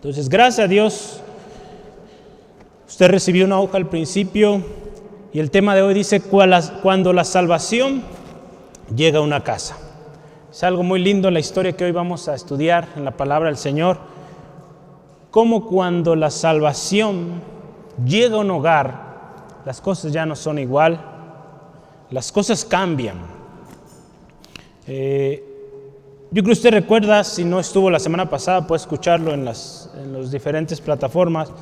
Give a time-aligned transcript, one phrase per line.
[0.00, 1.20] Entonces, gracias a Dios,
[2.88, 4.62] usted recibió una hoja al principio
[5.30, 8.02] y el tema de hoy dice cuando la salvación
[8.96, 9.76] llega a una casa.
[10.50, 13.58] Es algo muy lindo la historia que hoy vamos a estudiar en la palabra del
[13.58, 13.98] Señor.
[15.30, 17.42] Como cuando la salvación
[18.02, 19.02] llega a un hogar,
[19.66, 20.98] las cosas ya no son igual,
[22.10, 23.18] las cosas cambian.
[24.86, 25.49] Eh,
[26.30, 29.90] yo creo que usted recuerda, si no estuvo la semana pasada, puede escucharlo en las
[30.00, 31.52] en diferentes plataformas.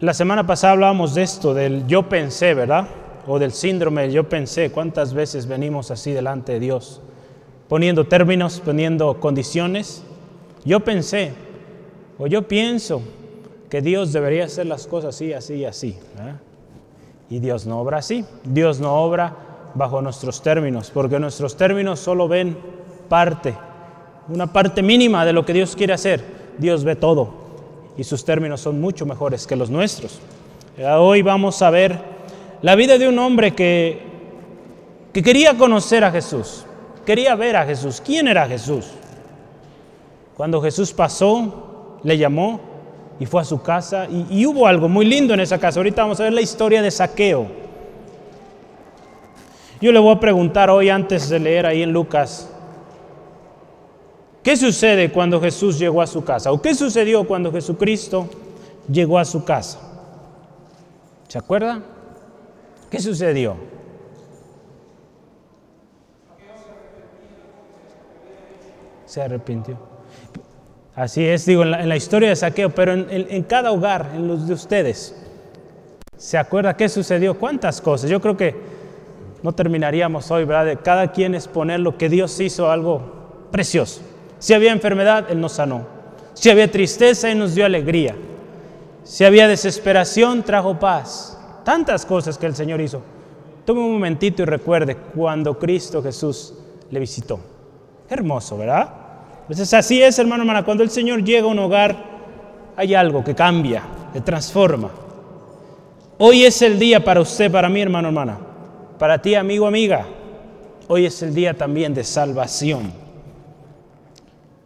[0.00, 2.88] La semana pasada hablábamos de esto, del yo pensé, ¿verdad?
[3.26, 4.70] O del síndrome del yo pensé.
[4.70, 7.02] ¿Cuántas veces venimos así delante de Dios?
[7.70, 10.02] poniendo términos, poniendo condiciones.
[10.64, 11.32] Yo pensé,
[12.18, 13.00] o yo pienso
[13.70, 15.96] que Dios debería hacer las cosas así, así y así.
[17.30, 18.24] Y Dios no obra así.
[18.42, 19.36] Dios no obra
[19.76, 22.58] bajo nuestros términos, porque nuestros términos solo ven
[23.10, 23.54] parte,
[24.28, 26.24] una parte mínima de lo que Dios quiere hacer.
[26.56, 27.34] Dios ve todo
[27.98, 30.20] y sus términos son mucho mejores que los nuestros.
[30.78, 31.98] Hoy vamos a ver
[32.62, 34.00] la vida de un hombre que,
[35.12, 36.64] que quería conocer a Jesús,
[37.04, 38.00] quería ver a Jesús.
[38.02, 38.86] ¿Quién era Jesús?
[40.36, 42.60] Cuando Jesús pasó, le llamó
[43.18, 45.80] y fue a su casa y, hubo algo muy lindo en esa casa.
[45.80, 47.48] Ahorita vamos a ver la historia de Saqueo.
[49.80, 52.50] Yo le voy a preguntar hoy antes de leer ahí en Lucas,
[54.42, 56.52] ¿qué sucede cuando Jesús llegó a su casa?
[56.52, 58.28] ¿O qué sucedió cuando Jesucristo
[58.90, 59.78] llegó a su casa?
[61.28, 61.82] ¿Se acuerda?
[62.90, 63.56] ¿Qué sucedió?
[69.10, 69.76] se arrepintió.
[70.94, 74.54] Así es, digo, en la, historia de saqueo, pero en, cada hogar, en los de
[74.54, 75.16] ustedes,
[76.16, 77.36] ¿se acuerda qué sucedió?
[77.38, 78.08] ¿Cuántas cosas?
[78.08, 78.54] Yo creo que
[79.42, 80.66] no terminaríamos hoy, ¿verdad?
[80.66, 84.02] De cada quien exponer lo que Dios hizo algo precioso.
[84.40, 85.86] Si había enfermedad, Él nos sanó.
[86.32, 88.16] Si había tristeza, Él nos dio alegría.
[89.04, 91.38] Si había desesperación, trajo paz.
[91.64, 93.02] Tantas cosas que el Señor hizo.
[93.64, 96.54] Tome un momentito y recuerde cuando Cristo Jesús
[96.90, 97.38] le visitó.
[98.08, 98.88] Hermoso, ¿verdad?
[99.42, 101.94] Entonces así es, hermano, hermana, cuando el Señor llega a un hogar,
[102.76, 103.82] hay algo que cambia,
[104.12, 104.90] que transforma.
[106.18, 108.38] Hoy es el día para usted, para mí, hermano, hermana,
[108.98, 110.06] para ti, amigo, amiga.
[110.88, 112.99] Hoy es el día también de salvación.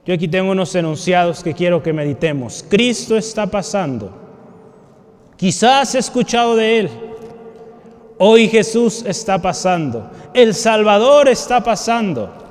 [0.06, 2.64] Yo aquí tengo unos enunciados que quiero que meditemos.
[2.68, 4.12] Cristo está pasando.
[5.36, 6.90] Quizás has escuchado de Él.
[8.18, 10.10] Hoy Jesús está pasando.
[10.34, 12.44] El Salvador está pasando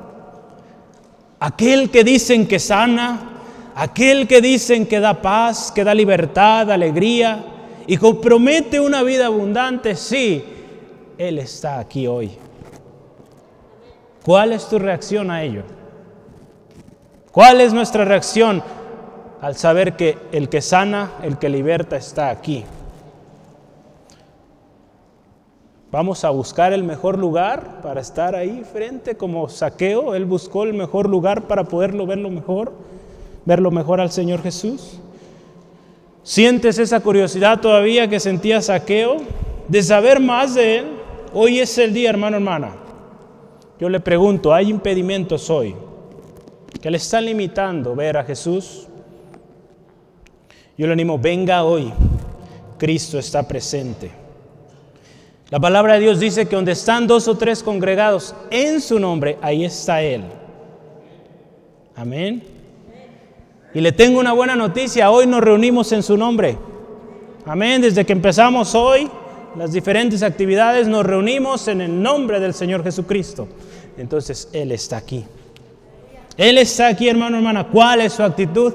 [1.44, 3.20] aquel que dicen que sana,
[3.76, 7.44] aquel que dicen que da paz, que da libertad, alegría
[7.86, 10.42] y compromete una vida abundante, sí,
[11.18, 12.32] Él está aquí hoy.
[14.24, 15.64] ¿Cuál es tu reacción a ello?
[17.34, 18.62] ¿Cuál es nuestra reacción
[19.42, 22.64] al saber que el que sana, el que liberta está aquí?
[25.92, 30.14] Vamos a buscar el mejor lugar para estar ahí frente como saqueo.
[30.14, 32.72] Él buscó el mejor lugar para poderlo verlo mejor,
[33.46, 35.00] verlo mejor al Señor Jesús.
[36.22, 39.18] ¿Sientes esa curiosidad todavía que sentía saqueo
[39.68, 40.86] de saber más de Él?
[41.34, 42.76] Hoy es el día, hermano, hermana.
[43.80, 45.76] Yo le pregunto, ¿hay impedimentos hoy
[46.84, 48.90] que le están limitando ver a Jesús?
[50.78, 51.94] Yo le animo, venga hoy.
[52.78, 54.12] Cristo está presente.
[55.50, 59.38] La palabra de Dios dice que donde están dos o tres congregados en su nombre,
[59.42, 60.26] ahí está Él.
[61.96, 62.44] Amén.
[63.74, 66.58] Y le tengo una buena noticia, hoy nos reunimos en su nombre.
[67.46, 67.82] Amén.
[67.82, 69.10] Desde que empezamos hoy,
[69.56, 73.48] las diferentes actividades, nos reunimos en el nombre del Señor Jesucristo.
[73.98, 75.24] Entonces Él está aquí.
[76.38, 77.68] Él está aquí, hermano, hermana.
[77.68, 78.74] ¿Cuál es su actitud?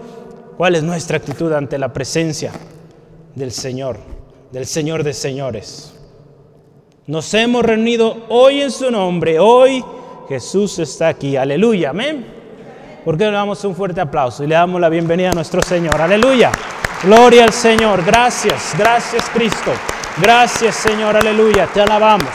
[0.56, 2.52] ¿Cuál es nuestra actitud ante la presencia
[3.34, 3.98] del Señor,
[4.52, 5.94] del Señor de señores?
[7.06, 9.38] Nos hemos reunido hoy en su nombre.
[9.38, 9.84] Hoy
[10.28, 11.36] Jesús está aquí.
[11.36, 11.90] Aleluya.
[11.90, 12.26] Amén.
[13.04, 16.00] ¿Por qué le damos un fuerte aplauso y le damos la bienvenida a nuestro Señor?
[16.00, 16.52] Aleluya.
[17.02, 18.04] Gloria al Señor.
[18.04, 18.74] Gracias.
[18.76, 19.72] Gracias Cristo.
[20.20, 21.16] Gracias Señor.
[21.16, 21.66] Aleluya.
[21.72, 22.34] Te alabamos.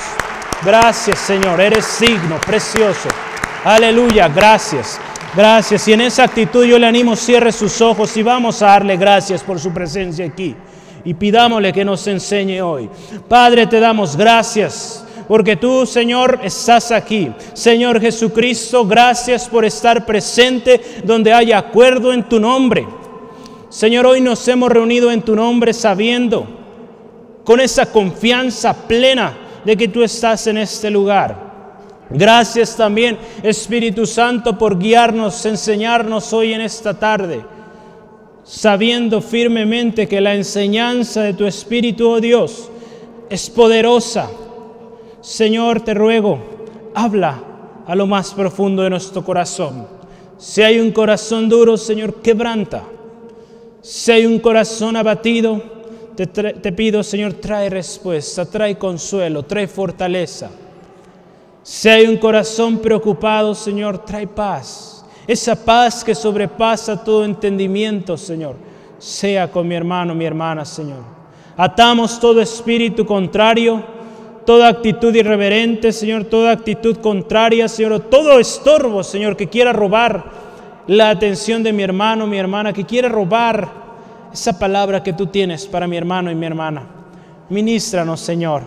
[0.65, 1.61] Gracias Señor.
[1.61, 3.09] Eres signo precioso.
[3.63, 4.27] Aleluya.
[4.29, 4.99] Gracias.
[5.35, 5.87] Gracias.
[5.87, 9.41] Y en esa actitud yo le animo, cierre sus ojos y vamos a darle gracias
[9.41, 10.55] por su presencia aquí
[11.05, 12.89] y pidámosle que nos enseñe hoy.
[13.27, 17.31] Padre, te damos gracias porque tú, Señor, estás aquí.
[17.53, 22.85] Señor Jesucristo, gracias por estar presente donde haya acuerdo en tu nombre.
[23.69, 26.47] Señor, hoy nos hemos reunido en tu nombre sabiendo,
[27.43, 29.33] con esa confianza plena
[29.65, 31.52] de que tú estás en este lugar.
[32.13, 37.43] Gracias también, Espíritu Santo, por guiarnos, enseñarnos hoy en esta tarde.
[38.45, 42.69] sabiendo firmemente que la enseñanza de tu Espíritu, oh Dios,
[43.29, 44.29] es poderosa.
[45.21, 46.39] Señor, te ruego,
[46.93, 47.41] habla
[47.87, 49.87] a lo más profundo de nuestro corazón.
[50.37, 52.83] Si hay un corazón duro, Señor, quebranta.
[53.81, 55.63] Si hay un corazón abatido,
[56.17, 60.49] te, te, pido, Señor, trae respuesta, trae consuelo, trae fortaleza.
[61.63, 65.05] Si hay un corazón preocupado, Señor, trae paz.
[65.25, 68.57] Esa paz que sobrepasa todo entendimiento, Señor,
[68.99, 70.99] sea con mi hermano, mi hermana, Señor.
[71.55, 73.81] Atamos todo espíritu contrario,
[74.45, 80.25] toda actitud irreverente, Señor, toda actitud contraria, Señor, todo estorbo, Señor, que quiera robar
[80.87, 83.83] la atención de mi hermano, mi hermana, que quiera robar
[84.33, 86.85] esa palabra que tú tienes para mi hermano y mi hermana.
[87.47, 88.63] Ministranos, Señor.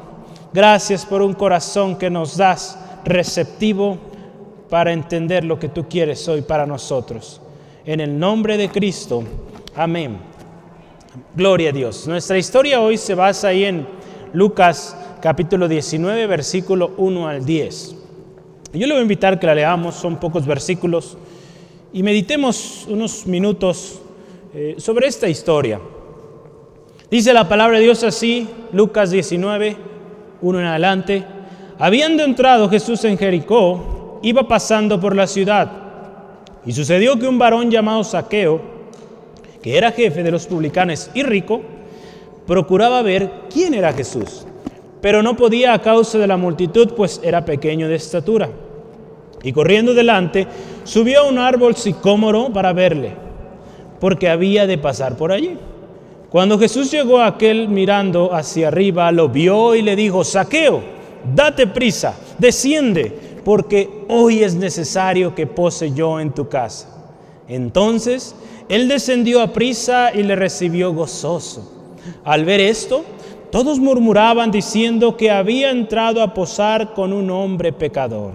[0.55, 3.99] Gracias por un corazón que nos das receptivo
[4.69, 7.41] para entender lo que tú quieres hoy para nosotros.
[7.85, 9.23] En el nombre de Cristo,
[9.75, 10.19] amén.
[11.35, 12.07] Gloria a Dios.
[12.09, 13.87] Nuestra historia hoy se basa ahí en
[14.33, 17.97] Lucas capítulo 19, versículo 1 al 10.
[18.75, 21.17] Yo le voy a invitar que la leamos, son pocos versículos,
[21.93, 24.01] y meditemos unos minutos
[24.53, 25.81] eh, sobre esta historia.
[27.11, 29.77] Dice la palabra de Dios así, Lucas 19,
[30.43, 31.36] 1 en adelante.
[31.79, 35.71] Habiendo entrado Jesús en Jericó, iba pasando por la ciudad.
[36.65, 38.61] Y sucedió que un varón llamado Saqueo,
[39.63, 41.61] que era jefe de los publicanes y rico,
[42.47, 44.47] procuraba ver quién era Jesús,
[45.01, 48.49] pero no podía a causa de la multitud, pues era pequeño de estatura.
[49.43, 50.47] Y corriendo delante,
[50.85, 53.13] subió a un árbol sicómoro para verle,
[54.01, 55.59] porque había de pasar por allí.
[56.31, 60.96] Cuando Jesús llegó a aquel mirando hacia arriba, lo vio y le dijo, Saqueo,
[61.35, 66.89] date prisa, desciende, porque hoy es necesario que pose yo en tu casa.
[67.49, 68.35] Entonces
[68.69, 71.73] él descendió a prisa y le recibió gozoso.
[72.25, 73.05] Al ver esto,
[73.51, 78.35] todos murmuraban diciendo que había entrado a posar con un hombre pecador.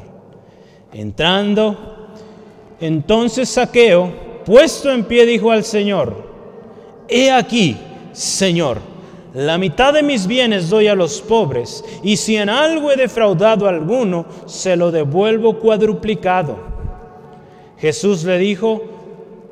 [0.93, 2.09] Entrando,
[2.79, 4.11] entonces Saqueo,
[4.45, 6.31] puesto en pie, dijo al Señor,
[7.07, 7.77] He aquí,
[8.13, 8.79] Señor,
[9.33, 13.65] la mitad de mis bienes doy a los pobres, y si en algo he defraudado
[13.65, 16.57] a alguno, se lo devuelvo cuadruplicado.
[17.77, 18.83] Jesús le dijo,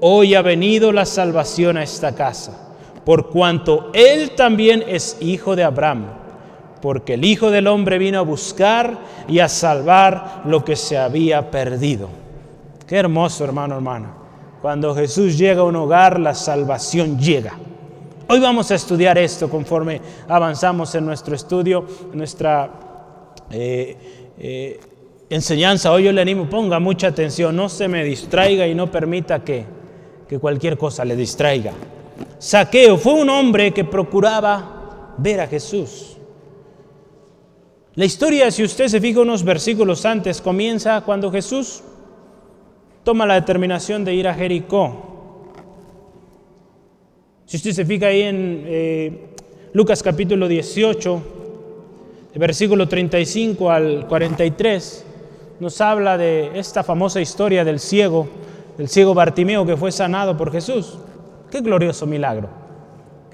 [0.02, 2.74] hoy ha venido la salvación a esta casa,
[3.06, 6.08] por cuanto él también es hijo de Abraham,
[6.82, 8.98] porque el Hijo del Hombre vino a buscar
[9.28, 12.10] y a salvar lo que se había perdido.
[12.88, 14.14] Qué hermoso, hermano, hermana.
[14.62, 17.54] Cuando Jesús llega a un hogar, la salvación llega.
[18.32, 22.70] Hoy vamos a estudiar esto conforme avanzamos en nuestro estudio, en nuestra
[23.50, 23.98] eh,
[24.38, 24.80] eh,
[25.32, 25.92] enseñanza.
[25.92, 29.66] Hoy yo le animo, ponga mucha atención, no se me distraiga y no permita que,
[30.28, 31.74] que cualquier cosa le distraiga.
[32.38, 36.16] Saqueo fue un hombre que procuraba ver a Jesús.
[37.96, 41.82] La historia, si usted se fija unos versículos antes, comienza cuando Jesús
[43.04, 45.09] toma la determinación de ir a Jericó.
[47.50, 49.12] Si usted se fija ahí en eh,
[49.74, 51.22] Lucas capítulo 18,
[52.36, 55.06] versículo 35 al 43,
[55.60, 58.28] nos habla de esta famosa historia del ciego,
[58.78, 61.00] del ciego Bartimeo que fue sanado por Jesús.
[61.50, 62.50] Qué glorioso milagro.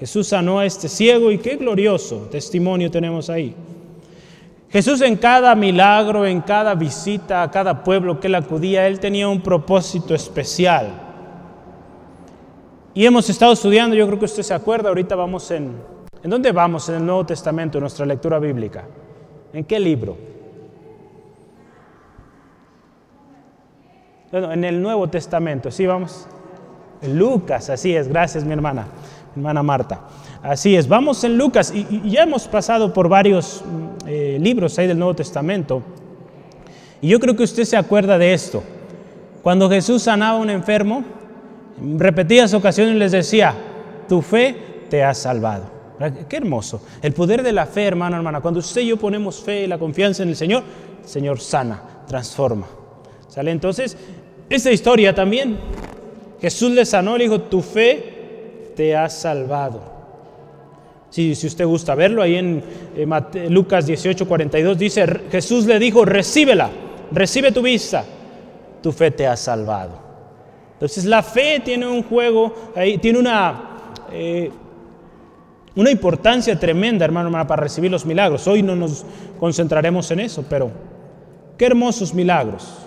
[0.00, 3.54] Jesús sanó a este ciego y qué glorioso testimonio tenemos ahí.
[4.70, 9.28] Jesús en cada milagro, en cada visita a cada pueblo que él acudía, él tenía
[9.28, 11.05] un propósito especial.
[12.96, 15.76] Y hemos estado estudiando, yo creo que usted se acuerda, ahorita vamos en...
[16.22, 18.84] ¿En dónde vamos en el Nuevo Testamento, en nuestra lectura bíblica?
[19.52, 20.16] ¿En qué libro?
[24.32, 26.26] Bueno, en el Nuevo Testamento, ¿sí vamos?
[27.02, 28.86] Lucas, así es, gracias mi hermana,
[29.36, 30.00] hermana Marta.
[30.42, 34.86] Así es, vamos en Lucas y, ya hemos pasado por varios mm, eh, libros ahí
[34.86, 35.82] del Nuevo Testamento.
[37.02, 38.62] Y yo creo que usted se acuerda de esto.
[39.42, 41.04] Cuando Jesús sanaba a un enfermo,
[41.80, 43.54] en repetidas ocasiones les decía,
[44.08, 44.56] tu fe
[44.88, 45.76] te ha salvado.
[46.28, 46.82] Qué hermoso.
[47.02, 48.40] El poder de la fe, hermano, hermana.
[48.40, 50.62] Cuando usted y yo ponemos fe y la confianza en el Señor,
[51.02, 52.66] el Señor sana, transforma.
[53.28, 53.50] ¿Sale?
[53.50, 53.96] Entonces,
[54.48, 55.56] esta historia también.
[56.40, 59.96] Jesús le sanó, le dijo, tu fe te ha salvado.
[61.08, 62.62] Si, si usted gusta verlo, ahí en
[63.48, 66.68] Lucas 18, 42 dice, Jesús le dijo, recíbela,
[67.10, 68.04] recibe tu vista,
[68.82, 70.05] tu fe te ha salvado.
[70.76, 72.54] Entonces la fe tiene un juego,
[73.00, 73.54] tiene una,
[74.12, 74.50] eh,
[75.74, 78.46] una importancia tremenda, hermano, para recibir los milagros.
[78.46, 79.06] Hoy no nos
[79.40, 80.70] concentraremos en eso, pero
[81.56, 82.86] qué hermosos milagros.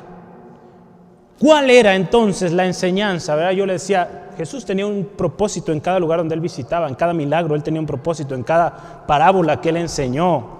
[1.40, 3.34] ¿Cuál era entonces la enseñanza?
[3.34, 3.52] ¿verdad?
[3.54, 7.14] Yo le decía, Jesús tenía un propósito en cada lugar donde él visitaba, en cada
[7.14, 10.60] milagro, él tenía un propósito, en cada parábola que él enseñó.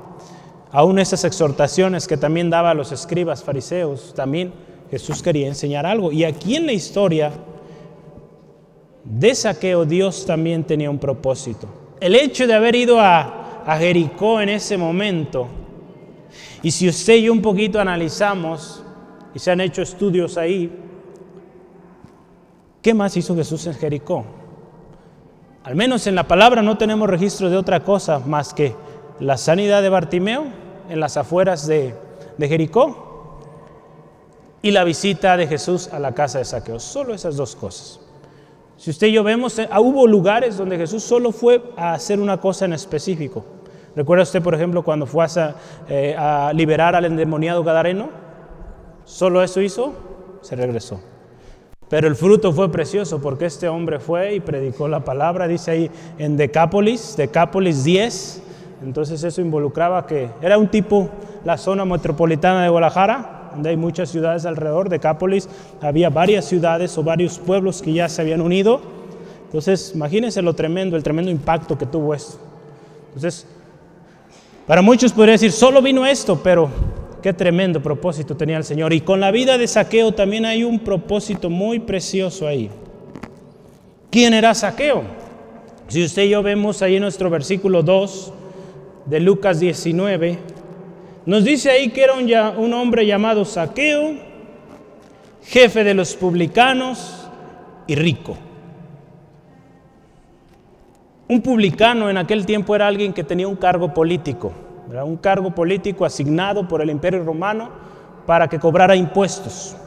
[0.72, 4.52] Aún esas exhortaciones que también daba a los escribas fariseos, también
[4.92, 6.12] Jesús quería enseñar algo.
[6.12, 7.32] Y aquí en la historia
[9.04, 11.68] de saqueo Dios también tenía un propósito.
[12.00, 13.36] El hecho de haber ido a,
[13.78, 15.48] Jericó en ese momento,
[16.64, 18.84] y si usted y yo un poquito analizamos,
[19.36, 20.72] y se han hecho estudios ahí,
[22.82, 24.26] ¿qué más hizo Jesús en Jericó?
[25.64, 28.74] Al menos en la palabra no tenemos registro de otra cosa más que
[29.20, 30.46] la sanidad de Bartimeo
[30.90, 31.94] en las afueras de
[32.40, 33.09] Jericó
[34.62, 36.80] y la visita de Jesús a la casa de Saqueo.
[36.80, 38.00] Solo esas dos cosas.
[38.78, 42.40] Si usted y yo vemos, eh, hubo lugares donde Jesús solo fue a hacer una
[42.40, 43.44] cosa en específico.
[43.96, 45.56] ¿Recuerda usted, por ejemplo, cuando fue a,
[45.90, 48.10] eh, a liberar al endemoniado Gadareno?
[49.04, 49.94] Solo eso hizo,
[50.42, 51.02] se regresó.
[51.90, 55.92] Pero el fruto fue precioso porque este hombre fue y predicó la palabra, dice ahí
[56.20, 58.44] en Decápolis, Decápolis 10.
[58.84, 61.10] Entonces eso involucraba que era un tipo,
[61.44, 65.50] la zona metropolitana de Guadalajara, donde hay muchas ciudades alrededor de Cápolis,
[65.82, 68.82] había varias ciudades o varios pueblos que ya se habían unido.
[69.46, 72.38] Entonces, imagínense lo tremendo, el tremendo impacto que tuvo esto.
[73.08, 73.48] Entonces,
[74.68, 76.70] para muchos podría decir, solo vino esto, pero
[77.22, 78.94] qué tremendo propósito tenía el Señor.
[78.94, 82.70] Y con la vida de Saqueo también hay un propósito muy precioso ahí.
[84.12, 85.04] ¿Quién era Saqueo?
[85.88, 88.34] Si usted y yo vemos ahí nuestro versículo 2
[89.08, 90.38] de Lucas 19,
[91.30, 94.16] nos dice ahí que era un, un hombre llamado Saqueo,
[95.44, 97.30] jefe de los publicanos
[97.86, 98.36] y rico.
[101.28, 104.52] Un publicano en aquel tiempo era alguien que tenía un cargo político,
[104.88, 107.70] un cargo político asignado por el imperio romano
[108.26, 109.78] para que cobrara impuestos.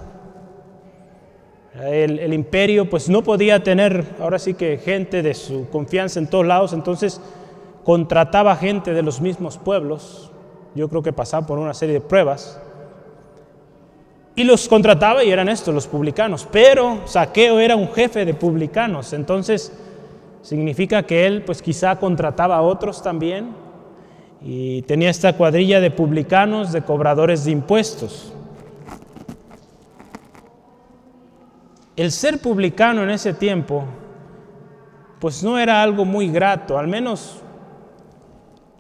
[1.75, 6.29] El, el, imperio pues no podía tener ahora sí que gente de su confianza en
[6.29, 7.21] todos lados, entonces
[7.83, 10.32] contrataba gente de los mismos pueblos
[10.75, 12.61] yo creo que pasaba por una serie de pruebas.
[14.35, 16.49] Y los contrataba y eran estos, los publicanos.
[16.51, 19.13] Pero Saqueo era un jefe de publicanos.
[19.13, 19.73] Entonces
[20.41, 23.55] significa que él pues quizá contrataba a otros también.
[24.41, 28.33] Y tenía esta cuadrilla de publicanos, de cobradores de impuestos.
[31.95, 33.85] El ser publicano en ese tiempo
[35.21, 37.43] pues no era algo muy grato, al menos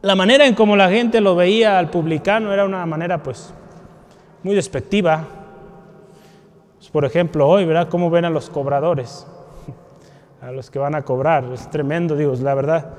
[0.03, 3.55] la manera en cómo la gente lo veía al publicano era una manera pues
[4.43, 5.25] muy despectiva.
[6.77, 7.89] Pues, por ejemplo, hoy, ¿verdad?
[7.89, 9.27] ¿Cómo ven a los cobradores?
[10.43, 11.45] A los que van a cobrar.
[11.55, 12.91] Es tremendo, digo, la verdad,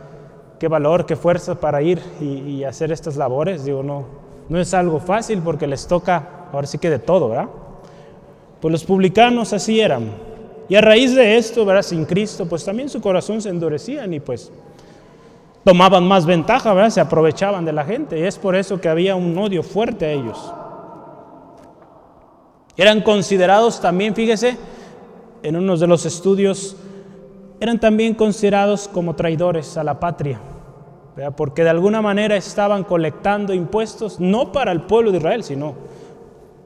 [0.57, 3.65] qué valor, qué fuerza para ir y, hacer estas labores.
[3.65, 4.05] Digo, no,
[4.47, 7.49] no es algo fácil porque les toca, ahora sí que de todo, ¿verdad?
[8.61, 10.09] Pues los publicanos así eran.
[10.69, 11.81] Y a raíz de esto, ¿verdad?
[11.81, 14.49] Sin Cristo, pues también su corazón se endurecían y pues
[15.63, 16.89] tomaban más ventaja, ¿verdad?
[16.89, 18.19] se aprovechaban de la gente.
[18.19, 20.53] Y es por eso que había un odio fuerte a ellos.
[22.75, 24.57] Eran considerados también, fíjese,
[25.43, 26.75] en uno de los estudios,
[27.59, 30.39] eran también considerados como traidores a la patria,
[31.37, 35.75] porque de alguna manera estaban colectando impuestos no para el pueblo de Israel, sino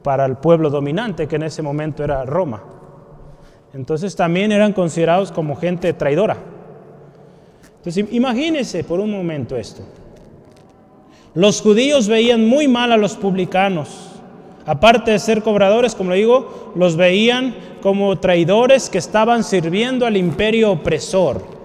[0.02, 2.62] para el pueblo dominante, que en ese momento era Roma.
[3.74, 6.38] Entonces también eran considerados como gente traidora.
[7.78, 9.82] Entonces, imagínense por un momento esto.
[11.34, 14.10] Los judíos veían muy mal a los publicanos.
[14.66, 20.16] Aparte de ser cobradores, como le digo, los veían como traidores que estaban sirviendo al
[20.16, 21.58] imperio opresor.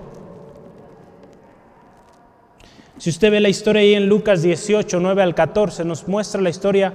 [2.97, 6.49] Si usted ve la historia ahí en Lucas 18, 9 al 14, nos muestra la
[6.49, 6.93] historia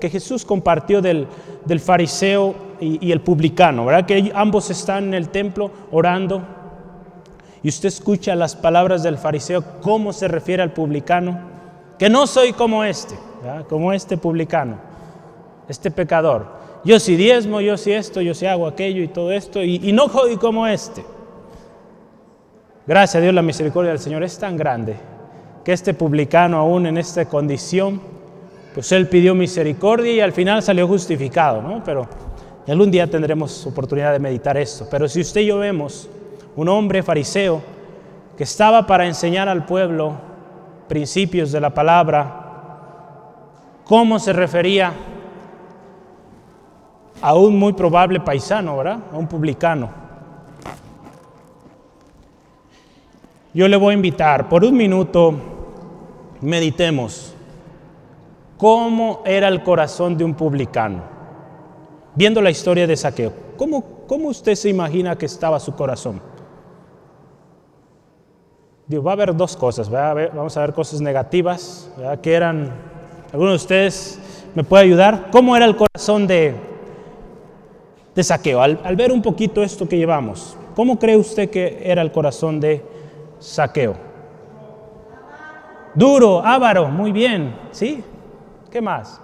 [0.00, 1.26] que Jesús compartió del,
[1.80, 4.06] fariseo y, y, el publicano, ¿verdad?
[4.06, 6.42] Que ambos están en el templo orando
[7.64, 11.40] y usted escucha las palabras del fariseo, cómo se refiere al publicano,
[11.98, 13.14] que no soy como este,
[13.70, 14.76] como este publicano,
[15.66, 16.46] este pecador.
[16.84, 20.10] Yo sí diezmo, yo sí esto, yo sí hago aquello y todo esto, y, no
[20.10, 21.02] soy como este.
[22.86, 24.96] Gracias a Dios la misericordia del Señor es tan grande
[25.64, 27.98] que este publicano aún en esta condición,
[28.74, 31.82] pues él pidió misericordia y al final salió justificado, ¿no?
[31.82, 32.06] Pero
[32.68, 34.86] algún día tendremos oportunidad de meditar esto.
[34.90, 36.10] Pero si usted y yo vemos
[36.56, 37.62] un hombre fariseo
[38.36, 40.14] que estaba para enseñar al pueblo
[40.88, 42.42] principios de la palabra,
[43.84, 44.92] cómo se refería
[47.20, 48.98] a un muy probable paisano, ¿verdad?
[49.12, 49.88] A un publicano.
[53.52, 55.34] Yo le voy a invitar, por un minuto,
[56.40, 57.34] meditemos
[58.58, 61.14] cómo era el corazón de un publicano.
[62.16, 66.20] viendo la historia de Saqueo, ¿cómo, cómo usted se imagina que estaba su corazón?
[68.86, 72.70] Digo, va a haber dos cosas, vamos a ver cosas negativas, que eran,
[73.32, 74.18] algunos de ustedes
[74.54, 76.54] me puede ayudar, ¿cómo era el corazón de,
[78.14, 78.60] de Saqueo?
[78.60, 82.60] Al, al ver un poquito esto que llevamos, ¿cómo cree usted que era el corazón
[82.60, 82.84] de
[83.38, 83.94] Saqueo?
[85.94, 88.04] Duro, avaro, muy bien, ¿sí?
[88.70, 89.18] ¿Qué más?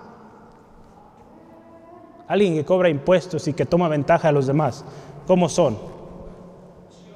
[2.28, 4.84] Alguien que cobra impuestos y que toma ventaja de los demás.
[5.26, 5.76] ¿Cómo son?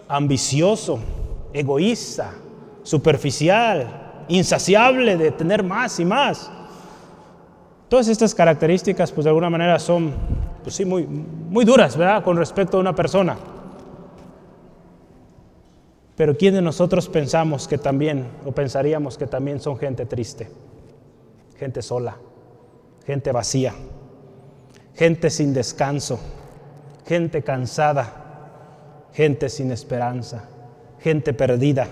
[0.09, 0.99] Ambicioso,
[1.55, 2.35] egoísta,
[2.83, 6.51] superficial, insaciable de tener más y más.
[7.89, 10.13] Todas estas características, pues de alguna manera son,
[10.63, 12.23] pues sí, muy, muy duras, ¿verdad?
[12.23, 13.39] Con respecto a una persona.
[16.15, 20.51] Pero ¿quién de nosotros pensamos que también, o pensaríamos que también son gente triste,
[21.57, 22.19] gente sola,
[23.07, 23.73] gente vacía?
[24.95, 26.19] gente sin descanso,
[27.07, 30.49] gente cansada, gente sin esperanza,
[31.05, 31.87] gente perdida,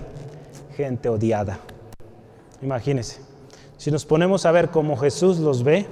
[0.75, 1.59] gente odiada.
[2.62, 3.21] Imagínense,
[3.76, 5.85] si nos ponemos a ver cómo Jesús los ve,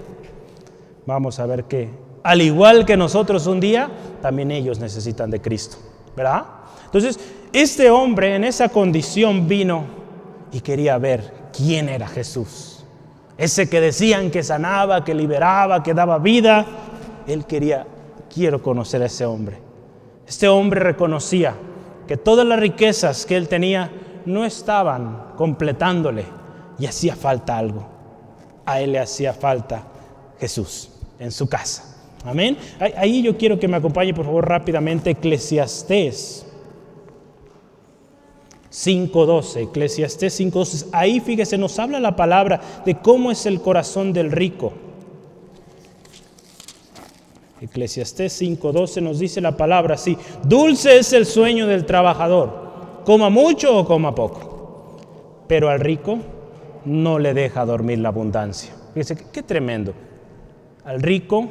[1.05, 1.91] vamos a ver que
[2.23, 3.91] al igual que nosotros un día,
[4.23, 5.77] también ellos necesitan de Cristo,
[6.17, 6.45] ¿verdad?
[6.87, 7.21] Entonces,
[7.53, 9.85] este hombre en esa condición vino
[10.51, 12.87] y quería ver quién era Jesús.
[13.37, 16.65] Ese que decían que sanaba, que liberaba, que daba vida,
[17.27, 17.87] él quería,
[18.33, 19.59] quiero conocer a ese hombre.
[20.27, 21.55] Este hombre reconocía
[22.11, 23.89] que todas las riquezas que él tenía
[24.27, 26.25] no estaban completándole
[26.77, 27.87] y hacía falta algo.
[28.67, 29.85] A él le hacía falta
[30.41, 30.91] Jesús
[31.21, 32.03] en su casa.
[32.25, 32.59] Amén.
[32.97, 36.45] Ahí yo quiero que me acompañe por favor rápidamente Eclesiastés
[38.73, 39.69] 5.12.
[39.69, 40.87] Eclesiastés 5.12.
[40.91, 44.73] Ahí fíjese, nos habla la palabra de cómo es el corazón del rico.
[47.61, 53.77] Eclesiastés 5:12 nos dice la palabra así, dulce es el sueño del trabajador, coma mucho
[53.77, 54.97] o coma poco,
[55.47, 56.19] pero al rico
[56.87, 58.73] no le deja dormir la abundancia.
[58.95, 59.93] Fíjese, qué tremendo.
[60.85, 61.49] Al rico,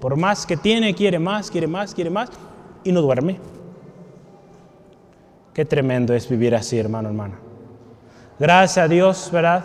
[0.00, 2.30] por más que tiene, quiere más, quiere más, quiere más,
[2.84, 3.38] y no duerme.
[5.54, 7.38] Qué tremendo es vivir así, hermano, hermana.
[8.38, 9.64] Gracias a Dios, ¿verdad?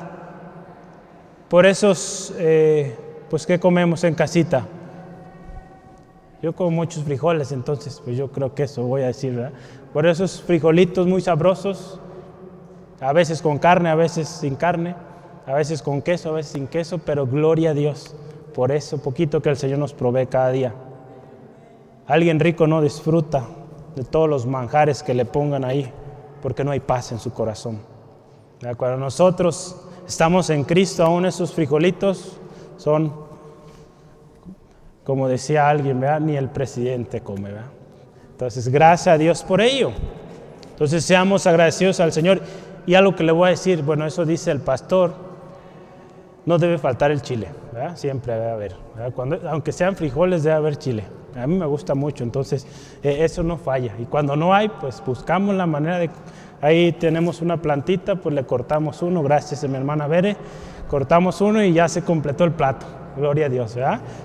[1.49, 2.95] Por esos, eh,
[3.29, 4.65] pues, ¿qué comemos en casita?
[6.41, 9.53] Yo como muchos frijoles, entonces, pues yo creo que eso voy a decir, ¿verdad?
[9.93, 11.99] Por esos frijolitos muy sabrosos,
[12.99, 14.95] a veces con carne, a veces sin carne,
[15.45, 18.15] a veces con queso, a veces sin queso, pero gloria a Dios
[18.53, 20.73] por eso poquito que el Señor nos provee cada día.
[22.07, 23.45] Alguien rico no disfruta
[23.95, 25.91] de todos los manjares que le pongan ahí,
[26.41, 27.79] porque no hay paz en su corazón.
[28.77, 29.77] Cuando nosotros
[30.07, 32.39] estamos en Cristo, aún esos frijolitos
[32.77, 33.13] son
[35.03, 37.49] como decía alguien, ni el presidente come.
[38.31, 39.91] Entonces, gracias a Dios por ello.
[40.71, 42.41] Entonces, seamos agradecidos al Señor.
[42.85, 45.13] Y algo que le voy a decir, bueno, eso dice el pastor,
[46.45, 47.47] no debe faltar el chile,
[47.95, 48.75] siempre debe haber.
[49.47, 51.03] Aunque sean frijoles, debe haber chile.
[51.35, 52.65] A mí me gusta mucho, entonces
[53.03, 53.93] eh, eso no falla.
[53.99, 56.09] Y cuando no hay, pues buscamos la manera de...
[56.59, 60.35] Ahí tenemos una plantita, pues le cortamos uno, gracias a mi hermana Bere,
[60.89, 62.85] cortamos uno y ya se completó el plato.
[63.17, 63.75] Gloria a Dios.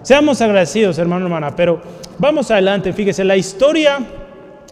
[0.02, 1.80] Seamos agradecidos, hermano, hermana, pero
[2.18, 2.92] vamos adelante.
[2.92, 3.98] Fíjese, la historia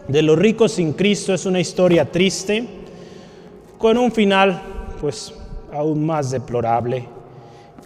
[0.07, 2.65] de los ricos sin Cristo es una historia triste,
[3.77, 4.61] con un final,
[5.01, 5.33] pues,
[5.73, 7.07] aún más deplorable,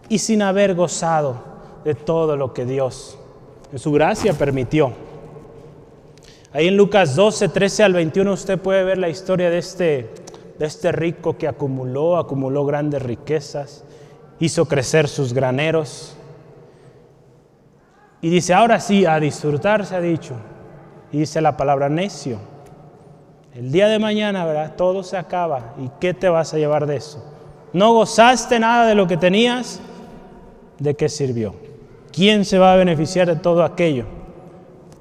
[0.07, 1.35] y sin haber gozado
[1.83, 3.17] de todo lo que Dios
[3.71, 4.91] en su gracia permitió.
[6.51, 10.09] Ahí en Lucas 12, 13 al 21 usted puede ver la historia de este,
[10.57, 13.83] de este rico que acumuló, acumuló grandes riquezas,
[14.39, 16.15] hizo crecer sus graneros,
[18.21, 20.35] y dice, ahora sí, a disfrutar se ha dicho.
[21.11, 22.37] Y dice la palabra necio.
[23.53, 24.75] El día de mañana, ¿verdad?
[24.75, 25.73] Todo se acaba.
[25.79, 27.23] ¿Y qué te vas a llevar de eso?
[27.73, 29.79] ¿No gozaste nada de lo que tenías?
[30.79, 31.55] ¿De qué sirvió?
[32.11, 34.05] ¿Quién se va a beneficiar de todo aquello?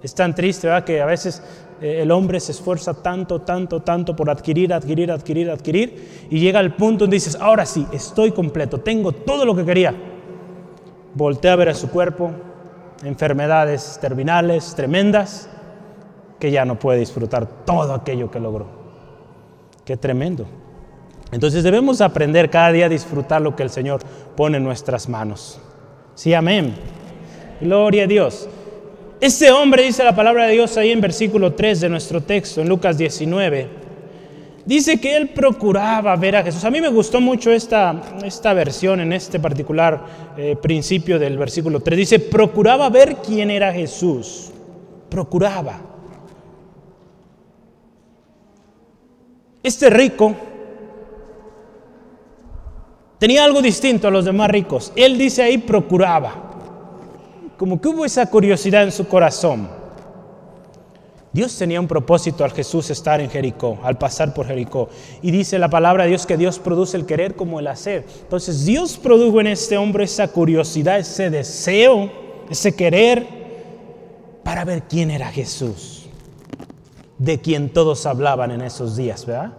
[0.03, 0.85] Es tan triste, ¿verdad?
[0.85, 1.43] Que a veces
[1.81, 6.27] eh, el hombre se esfuerza tanto, tanto, tanto por adquirir, adquirir, adquirir, adquirir.
[6.31, 9.95] Y llega al punto donde dices, ahora sí, estoy completo, tengo todo lo que quería.
[11.15, 12.33] Voltea a ver a su cuerpo,
[13.05, 15.49] enfermedades terminales tremendas,
[16.39, 18.67] que ya no puede disfrutar todo aquello que logró.
[19.85, 20.47] Qué tremendo.
[21.33, 24.01] Entonces debemos aprender cada día a disfrutar lo que el Señor
[24.37, 25.61] pone en nuestras manos.
[26.15, 26.75] Sí, amén.
[27.61, 28.49] Gloria a Dios.
[29.21, 32.69] Este hombre dice la palabra de Dios ahí en versículo 3 de nuestro texto, en
[32.69, 33.88] Lucas 19.
[34.69, 36.63] Dice que él procuraba ver a Jesús.
[36.63, 40.05] A mí me gustó mucho esta, esta versión en este particular
[40.37, 41.97] eh, principio del versículo 3.
[41.97, 44.51] Dice, procuraba ver quién era Jesús.
[45.09, 45.81] Procuraba.
[49.63, 50.37] Este rico
[53.17, 54.93] tenía algo distinto a los demás ricos.
[54.95, 56.35] Él dice ahí, procuraba.
[57.57, 59.78] Como que hubo esa curiosidad en su corazón.
[61.39, 64.89] Dios tenía un propósito al Jesús estar en Jericó, al pasar por Jericó.
[65.23, 68.05] Y dice la palabra de Dios que Dios produce el querer como el hacer.
[68.23, 72.11] Entonces Dios produjo en este hombre esa curiosidad, ese deseo,
[72.51, 73.25] ese querer
[74.43, 76.09] para ver quién era Jesús,
[77.19, 79.53] de quien todos hablaban en esos días, ¿verdad?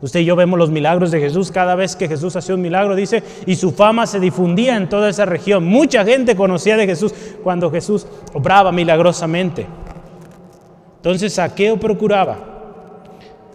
[0.00, 1.50] Usted y yo vemos los milagros de Jesús.
[1.50, 5.10] Cada vez que Jesús hacía un milagro, dice, y su fama se difundía en toda
[5.10, 5.64] esa región.
[5.64, 7.12] Mucha gente conocía de Jesús
[7.44, 9.66] cuando Jesús obraba milagrosamente.
[10.96, 12.38] Entonces Saqueo procuraba.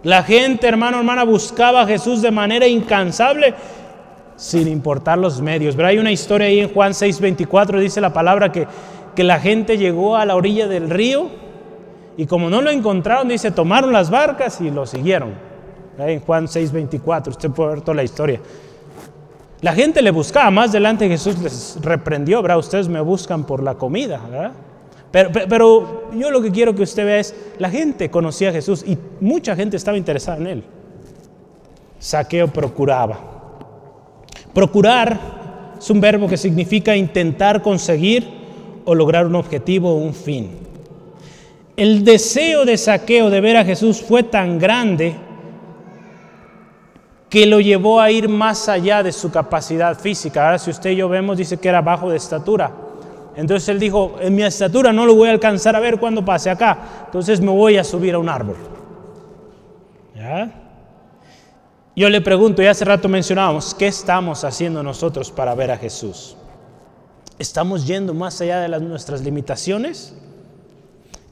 [0.02, 3.54] La gente, hermano, hermana, buscaba a Jesús de manera incansable
[4.36, 5.76] sin importar los medios.
[5.76, 8.66] Pero hay una historia ahí en Juan 6:24, dice la palabra que,
[9.14, 11.28] que la gente llegó a la orilla del río
[12.16, 15.34] y como no lo encontraron, dice, tomaron las barcas y lo siguieron.
[15.98, 18.40] En Juan 6:24, usted puede ver toda la historia.
[19.60, 22.58] La gente le buscaba, más adelante Jesús les reprendió, ¿verdad?
[22.58, 24.52] Ustedes me buscan por la comida, ¿verdad?
[25.12, 28.96] Pero, yo lo que quiero que usted vea es, la gente conocía a Jesús y
[29.20, 30.64] mucha gente estaba interesada en él.
[31.98, 33.20] Saqueo procuraba.
[34.54, 38.26] Procurar es un verbo que significa intentar conseguir
[38.86, 40.50] o lograr un objetivo o un fin.
[41.76, 45.14] El deseo de saqueo de ver a Jesús fue tan grande
[47.28, 50.44] que lo llevó a ir más allá de su capacidad física.
[50.44, 52.70] Ahora si usted y yo vemos, dice que era bajo de estatura.
[53.36, 56.50] Entonces él dijo, en mi estatura no lo voy a alcanzar a ver cuando pase
[56.50, 58.56] acá, entonces me voy a subir a un árbol.
[61.94, 66.36] Yo le pregunto, y hace rato mencionábamos, ¿qué estamos haciendo nosotros para ver a Jesús?
[67.38, 70.14] ¿Estamos yendo más allá de nuestras limitaciones?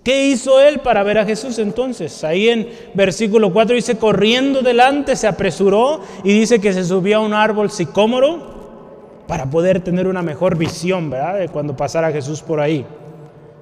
[0.03, 2.25] ¿Qué hizo él para ver a Jesús entonces?
[2.25, 7.21] Ahí en versículo 4 dice, corriendo delante se apresuró y dice que se subió a
[7.21, 8.60] un árbol sicómoro
[9.31, 11.39] para poder tener una mejor visión, ¿verdad?
[11.39, 12.85] De cuando pasara Jesús por ahí.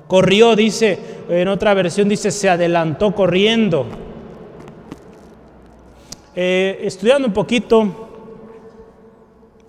[0.06, 3.84] Corrió, dice, en otra versión dice, se adelantó corriendo.
[6.34, 7.86] Eh, estudiando un poquito,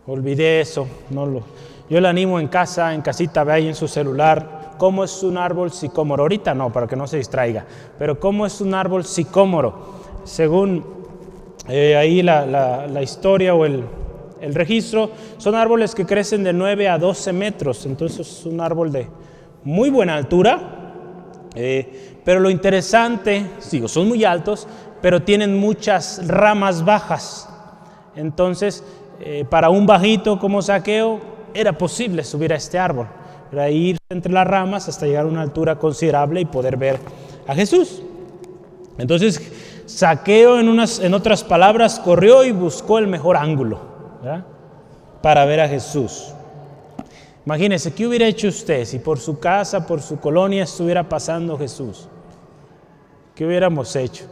[0.08, 1.44] olvidé eso, no lo,
[1.90, 5.38] yo le animo en casa, en casita, ve ahí en su celular, cómo es un
[5.38, 6.24] árbol sicómoro.
[6.24, 7.66] Ahorita no, para que no se distraiga,
[7.98, 10.00] pero cómo es un árbol sicómoro.
[10.24, 10.82] Según
[11.68, 13.84] eh, ahí la, la historia o el,
[14.42, 18.92] el registro, son árboles que crecen de 9 a 12 metros, entonces es un árbol
[18.92, 19.08] de
[19.64, 20.92] muy buena altura,
[21.56, 24.68] eh, pero lo interesante, digo, son muy altos,
[25.02, 27.50] pero tienen muchas ramas bajas.
[28.16, 28.84] Entonces,
[29.20, 31.20] eh, para un bajito como saqueo,
[31.54, 33.08] era posible subir a este árbol,
[33.50, 37.00] para ir entre las ramas hasta llegar a una altura considerable y poder ver
[37.48, 38.02] a Jesús.
[38.98, 39.42] Entonces,
[39.86, 43.99] saqueo, en, unas, en otras palabras, corrió y buscó el mejor ángulo
[45.22, 46.34] para ver a Jesús.
[47.46, 52.08] Imagínese, ¿qué hubiera hecho usted si por su casa, por su colonia estuviera pasando Jesús?
[53.34, 54.26] ¿Qué hubiéramos hecho?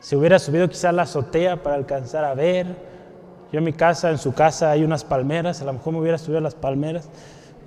[0.00, 2.66] Se hubiera subido quizá a la azotea para alcanzar a ver.
[3.50, 6.18] Yo en mi casa, en su casa hay unas palmeras, a lo mejor me hubiera
[6.18, 7.08] subido a las palmeras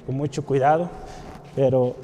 [0.06, 0.89] con mucho cuidado.
[1.56, 1.95] Pero,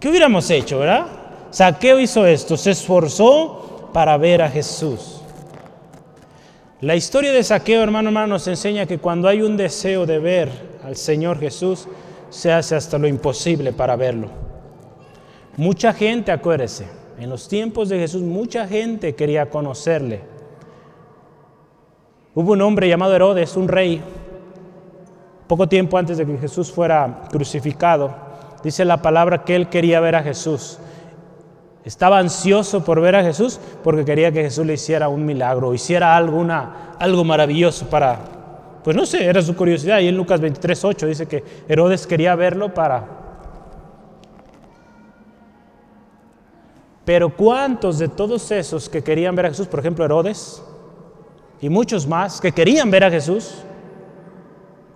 [0.00, 1.06] ¿qué hubiéramos hecho, verdad?
[1.50, 5.20] Saqueo hizo esto, se esforzó para ver a Jesús.
[6.82, 10.50] La historia de Saqueo, hermano, hermano, nos enseña que cuando hay un deseo de ver
[10.84, 11.88] al Señor Jesús,
[12.28, 14.28] se hace hasta lo imposible para verlo.
[15.56, 16.86] Mucha gente, acuérdese,
[17.18, 20.20] en los tiempos de Jesús, mucha gente quería conocerle.
[22.34, 24.02] Hubo un hombre llamado Herodes, un rey,
[25.46, 28.14] poco tiempo antes de que Jesús fuera crucificado.
[28.62, 30.78] Dice la palabra que él quería ver a Jesús.
[31.86, 36.16] Estaba ansioso por ver a Jesús porque quería que Jesús le hiciera un milagro, hiciera
[36.16, 36.44] algo,
[36.98, 38.18] algo maravilloso para,
[38.82, 40.00] pues no sé, era su curiosidad.
[40.00, 43.06] Y en Lucas 23, 8 dice que Herodes quería verlo para...
[47.04, 50.60] Pero ¿cuántos de todos esos que querían ver a Jesús, por ejemplo Herodes,
[51.60, 53.62] y muchos más que querían ver a Jesús,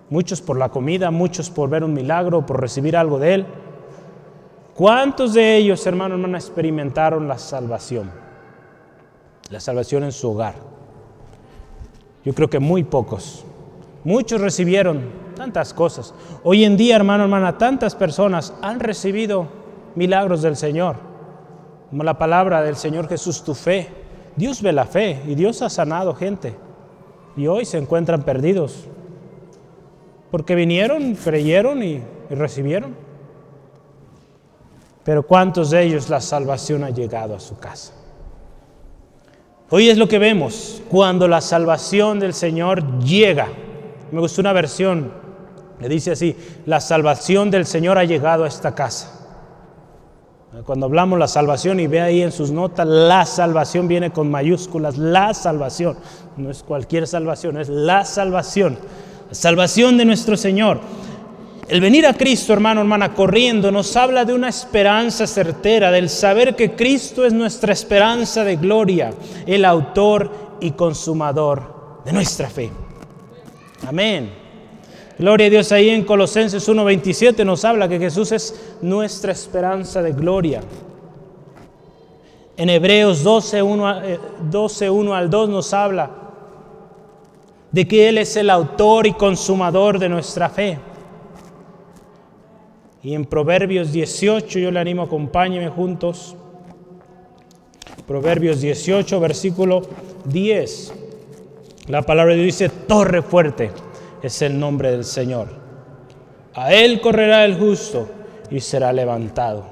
[0.09, 3.45] muchos por la comida, muchos por ver un milagro, por recibir algo de Él,
[4.81, 8.09] ¿Cuántos de ellos, hermano, hermana, experimentaron la salvación?
[9.51, 10.55] La salvación en su hogar.
[12.25, 13.45] Yo creo que muy pocos.
[14.03, 15.03] Muchos recibieron
[15.35, 16.15] tantas cosas.
[16.43, 19.49] Hoy en día, hermano, hermana, tantas personas han recibido
[19.93, 20.95] milagros del Señor.
[21.91, 23.87] Como la palabra del Señor Jesús, tu fe
[24.35, 26.55] Dios ve la fe y Dios ha sanado gente.
[27.37, 28.87] Y hoy se encuentran perdidos.
[30.31, 33.10] Porque vinieron, creyeron y, y recibieron.
[35.03, 37.93] Pero ¿cuántos de ellos la salvación ha llegado a su casa?
[39.69, 43.47] Hoy es lo que vemos cuando la salvación del Señor llega.
[44.11, 45.11] Me gustó una versión
[45.79, 46.35] que dice así,
[46.65, 49.17] la salvación del Señor ha llegado a esta casa.
[50.65, 54.97] Cuando hablamos la salvación y ve ahí en sus notas, la salvación viene con mayúsculas,
[54.97, 55.97] la salvación.
[56.35, 58.77] No es cualquier salvación, es la salvación.
[59.29, 60.81] La salvación de nuestro Señor.
[61.71, 66.53] El venir a Cristo, hermano, hermana, corriendo, nos habla de una esperanza certera, del saber
[66.53, 69.13] que Cristo es nuestra esperanza de gloria,
[69.45, 72.69] el autor y consumador de nuestra fe.
[73.87, 74.33] Amén.
[75.17, 80.11] Gloria a Dios ahí en Colosenses 1.27 nos habla que Jesús es nuestra esperanza de
[80.11, 80.59] gloria.
[82.57, 86.11] En Hebreos 12.1 12, eh, al 2 nos habla
[87.71, 90.90] de que Él es el autor y consumador de nuestra fe.
[93.03, 96.35] Y en Proverbios 18, yo le animo, acompáñeme juntos.
[98.05, 99.81] Proverbios 18, versículo
[100.25, 100.93] 10.
[101.87, 103.71] La palabra de Dios dice, torre fuerte
[104.21, 105.47] es el nombre del Señor.
[106.53, 108.07] A Él correrá el justo
[108.51, 109.65] y será levantado.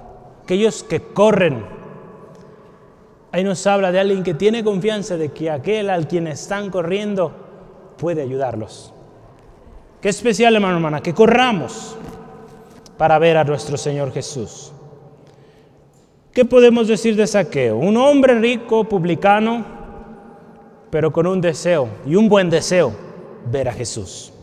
[0.44, 1.64] Aquellos que corren,
[3.32, 7.32] ahí nos habla de alguien que tiene confianza de que aquel al quien están corriendo
[7.98, 8.92] puede ayudarlos.
[10.02, 11.96] Qué especial, hermano, hermana, que corramos
[13.00, 14.74] para ver a nuestro Señor Jesús.
[16.34, 17.78] ¿Qué podemos decir de Saqueo?
[17.78, 19.64] Un hombre rico, publicano,
[20.90, 22.92] pero con un deseo y un buen deseo,
[23.50, 24.34] ver a Jesús.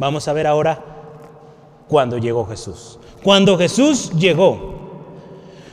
[0.00, 0.82] Vamos a ver ahora
[1.86, 2.98] cuando llegó Jesús.
[3.22, 4.74] Cuando Jesús llegó.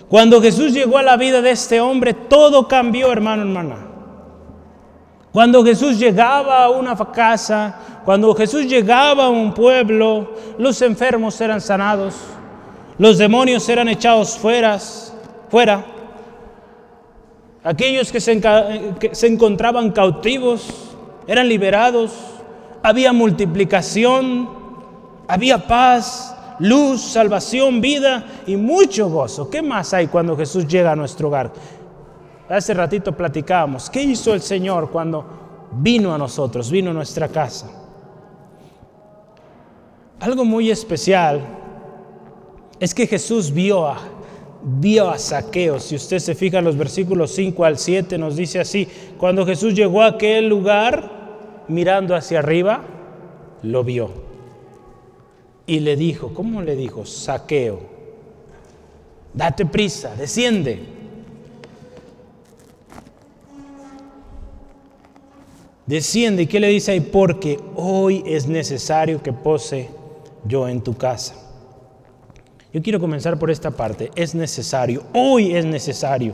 [0.08, 3.88] Cuando Jesús llegó a la vida de este hombre, todo cambió, hermano, hermana.
[5.32, 11.62] Cuando Jesús llegaba a una casa, cuando Jesús llegaba a un pueblo, los enfermos eran
[11.62, 12.15] sanados,
[12.98, 14.78] los demonios eran echados fuera,
[15.50, 15.86] fuera.
[17.63, 18.41] Aquellos que se,
[19.00, 20.67] que se encontraban cautivos
[21.28, 22.12] eran liberados,
[22.84, 24.50] había multiplicación,
[25.28, 29.50] había paz, luz, salvación, vida y mucho gozo.
[29.50, 31.54] ¿Qué más hay cuando Jesús llega a nuestro hogar?
[32.52, 35.26] Hace ratito platicábamos, ¿qué hizo el Señor cuando
[35.72, 37.72] vino a nosotros, vino a nuestra casa?
[40.20, 41.42] Algo muy especial
[42.78, 44.00] es que Jesús vio a,
[44.64, 45.80] vio a Saqueo.
[45.80, 48.86] Si usted se fija en los versículos 5 al 7, nos dice así,
[49.18, 52.84] cuando Jesús llegó a aquel lugar, mirando hacia arriba,
[53.64, 54.10] lo vio.
[55.66, 57.06] Y le dijo, ¿cómo le dijo?
[57.06, 57.80] Saqueo,
[59.34, 61.01] date prisa, desciende
[65.86, 67.02] Desciende y ¿qué le dice ahí?
[67.02, 69.89] Porque hoy es necesario que pose
[70.46, 71.36] yo en tu casa.
[72.74, 74.12] Yo quiero comenzar por esta parte.
[74.15, 76.34] Es necesario, hoy es necesario.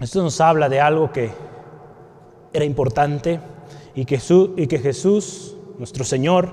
[0.00, 1.30] Esto nos habla de algo que
[2.52, 3.40] era importante
[3.94, 4.20] y que,
[4.56, 6.50] y que Jesús, nuestro Señor,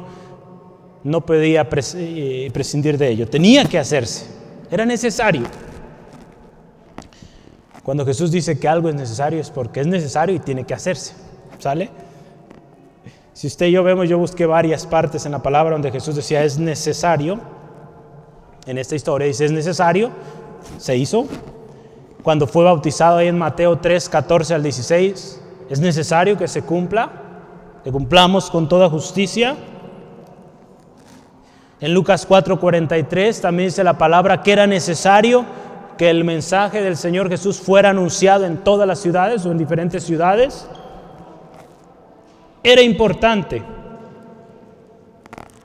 [1.04, 3.28] no podía eh, prescindir de ello.
[3.28, 4.28] Tenía que hacerse.
[4.72, 5.44] Era necesario.
[7.84, 11.14] Cuando Jesús dice que algo es necesario es porque es necesario y tiene que hacerse.
[11.60, 11.90] ¿Sale?
[13.34, 16.44] Si usted y yo vemos, yo busqué varias partes en la palabra donde Jesús decía
[16.44, 17.40] es necesario.
[18.66, 20.12] En esta historia dice es necesario,
[20.78, 21.26] se hizo.
[22.24, 27.12] Cuando fue bautizado ahí en Mateo 3, 14 al 16, es necesario que se cumpla,
[27.84, 29.58] que cumplamos con toda justicia.
[31.82, 35.44] En Lucas 4, 43 también dice la palabra que era necesario
[35.98, 40.04] que el mensaje del Señor Jesús fuera anunciado en todas las ciudades o en diferentes
[40.04, 40.68] ciudades,
[42.64, 43.62] era importante.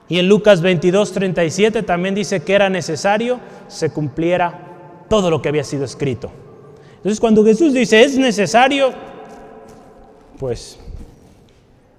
[0.08, 5.48] Y en Lucas 22, 37 también dice que era necesario se cumpliera todo lo que
[5.48, 6.30] había sido escrito.
[6.96, 8.92] Entonces cuando Jesús dice es necesario,
[10.38, 10.78] pues,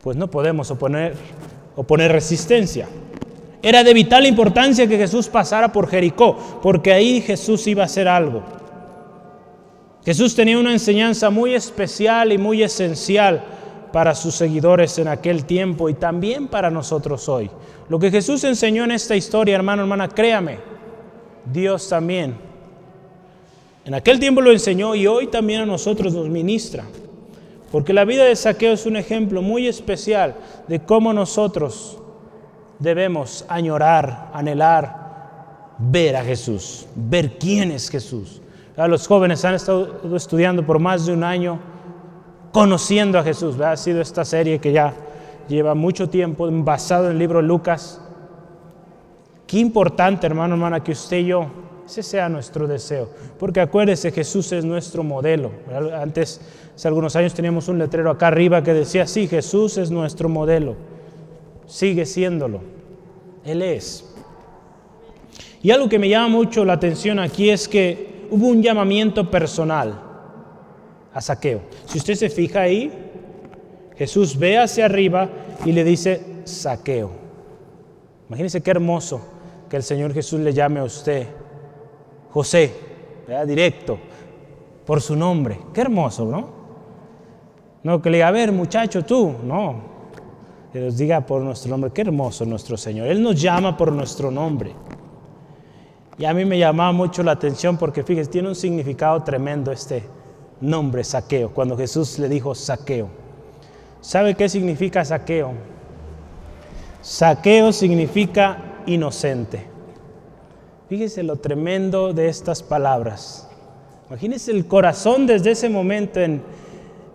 [0.02, 1.14] pues no podemos oponer,
[1.76, 2.88] oponer resistencia.
[3.62, 8.08] Era de vital importancia que Jesús pasara por Jericó, porque ahí Jesús iba a hacer
[8.08, 8.42] algo.
[10.06, 13.44] Jesús tenía una enseñanza muy especial y muy esencial
[13.92, 17.50] para sus seguidores en aquel tiempo y también para nosotros hoy.
[17.90, 20.60] Lo que Jesús enseñó en esta historia, hermano, hermana, créame,
[21.46, 22.36] Dios también.
[23.84, 26.86] En aquel tiempo lo enseñó y hoy también a nosotros nos ministra.
[27.72, 30.36] Porque la vida de Saqueo es un ejemplo muy especial
[30.68, 31.98] de cómo nosotros
[32.80, 38.42] debemos añorar, anhelar, ver a Jesús, ver quién es Jesús.
[38.76, 41.60] Los jóvenes han estado estudiando por más de un año,
[42.54, 43.60] conociendo a Jesús.
[43.60, 44.94] Ha sido esta serie que ya
[45.50, 48.02] lleva mucho tiempo, basado en el libro Lucas.
[49.46, 51.48] Qué importante, hermano, hermana, que usted y yo,
[51.86, 53.10] ese sea nuestro deseo.
[53.38, 55.52] Porque acuérdese, Jesús es nuestro modelo.
[56.00, 56.40] Antes,
[56.74, 60.76] hace algunos años, teníamos un letrero acá arriba que decía, sí, Jesús es nuestro modelo.
[61.70, 62.62] Sigue siéndolo.
[63.46, 64.04] Él es.
[65.62, 70.02] Y algo que me llama mucho la atención aquí es que hubo un llamamiento personal
[71.14, 71.62] a saqueo.
[71.86, 72.92] Si usted se fija ahí,
[73.96, 75.30] Jesús ve hacia arriba
[75.64, 77.12] y le dice saqueo.
[78.30, 79.22] Imagínese qué hermoso
[79.70, 81.28] que el Señor Jesús le llame a usted
[82.32, 82.74] José,
[83.46, 84.00] directo,
[84.86, 85.60] por su nombre.
[85.72, 86.50] Qué hermoso, ¿no?
[87.84, 89.89] No que le diga, a ver muchacho, tú, no.
[90.72, 93.08] Que nos diga por nuestro nombre, qué hermoso nuestro Señor.
[93.08, 94.74] Él nos llama por nuestro nombre.
[96.20, 100.04] Y a mí me llamaba mucho la atención porque fíjese, tiene un significado tremendo este
[100.62, 103.10] nombre, saqueo, cuando Jesús le dijo saqueo.
[104.02, 105.54] ¿Sabe qué significa saqueo?
[107.02, 109.66] Saqueo significa inocente.
[110.88, 113.50] Fíjese lo tremendo de estas palabras.
[114.08, 116.44] Imagínese el corazón desde ese momento en...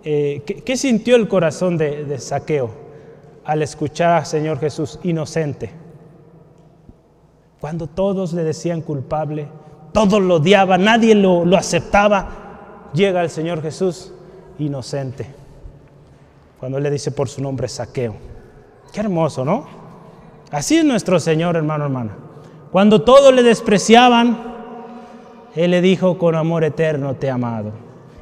[0.03, 2.84] Eh, ¿qué, sintió el corazón de Saqueo
[3.44, 5.70] al escuchar al Señor Jesús inocente?
[7.61, 9.48] Cuando todos le decían culpable,
[9.92, 14.12] todos lo odiaban, nadie lo, lo aceptaba, llega el Señor Jesús
[14.59, 15.26] inocente.
[16.61, 18.14] Cuando le dice por su nombre saqueo.
[18.92, 19.66] Qué hermoso, ¿no?
[20.50, 22.12] Así es nuestro Señor, hermano, hermana.
[22.70, 24.37] Cuando todos le despreciaban,
[25.54, 27.72] Él le dijo, con amor eterno te he amado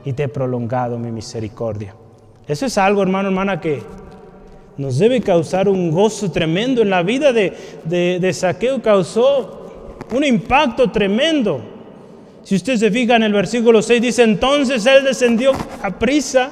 [0.05, 1.95] y te he prolongado mi misericordia.
[2.47, 3.83] Eso es algo, hermano, hermana, que
[4.77, 6.83] nos debe causar un gozo tremendo.
[6.83, 7.53] En la vida de,
[7.85, 11.61] de, Saqueo causó un impacto tremendo.
[12.43, 16.51] Si usted se fija en el versículo 6, dice, entonces él descendió a prisa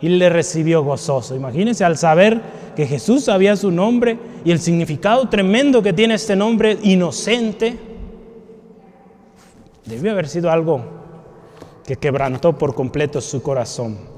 [0.00, 1.34] y le recibió gozoso.
[1.34, 2.40] Imagínense al saber
[2.76, 7.76] que Jesús sabía su nombre y el significado tremendo que tiene este nombre inocente,
[9.84, 10.82] debió haber sido algo
[11.84, 14.17] que quebrantó por completo su corazón.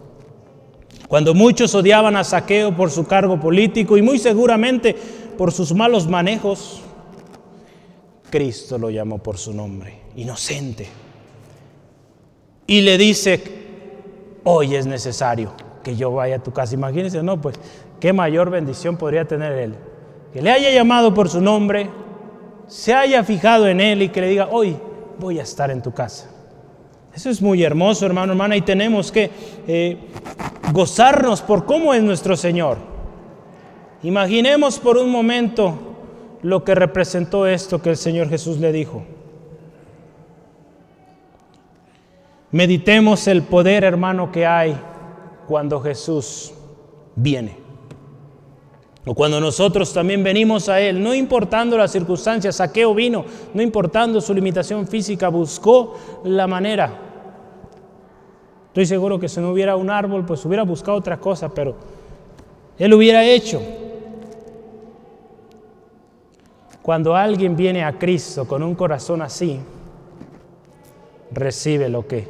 [1.11, 4.95] Cuando muchos odiaban a Saqueo por su cargo político y muy seguramente
[5.37, 6.83] por sus malos manejos,
[8.31, 10.87] Cristo lo llamó por su nombre, inocente.
[12.65, 13.43] Y le dice,
[14.45, 16.75] hoy es necesario que yo vaya a tu casa.
[16.75, 17.59] Imagínense, no, pues
[17.99, 19.75] qué mayor bendición podría tener él.
[20.33, 21.91] Que le haya llamado por su nombre,
[22.69, 24.77] se haya fijado en él y que le diga, hoy
[25.19, 26.31] voy a estar en tu casa.
[27.15, 29.31] Eso es muy hermoso, hermano, hermana, y tenemos que
[29.67, 29.99] eh,
[30.73, 32.79] gozarnos por cómo es nuestro Señor.
[34.03, 35.79] Imaginemos por un momento
[36.43, 39.03] lo que representó esto que el Señor Jesús le dijo.
[42.53, 44.77] Meditemos el poder, hermano, que hay
[45.47, 46.53] cuando Jesús
[47.15, 47.60] viene.
[49.07, 54.21] O cuando nosotros también venimos a Él, no importando las circunstancias, saqueo vino, no importando
[54.21, 56.99] su limitación física, buscó la manera.
[58.69, 61.77] Estoy seguro que si no hubiera un árbol, pues hubiera buscado otra cosa, pero
[62.79, 63.63] Él hubiera hecho.
[66.83, 69.59] Cuando alguien viene a Cristo con un corazón así,
[71.31, 72.29] recibe lo que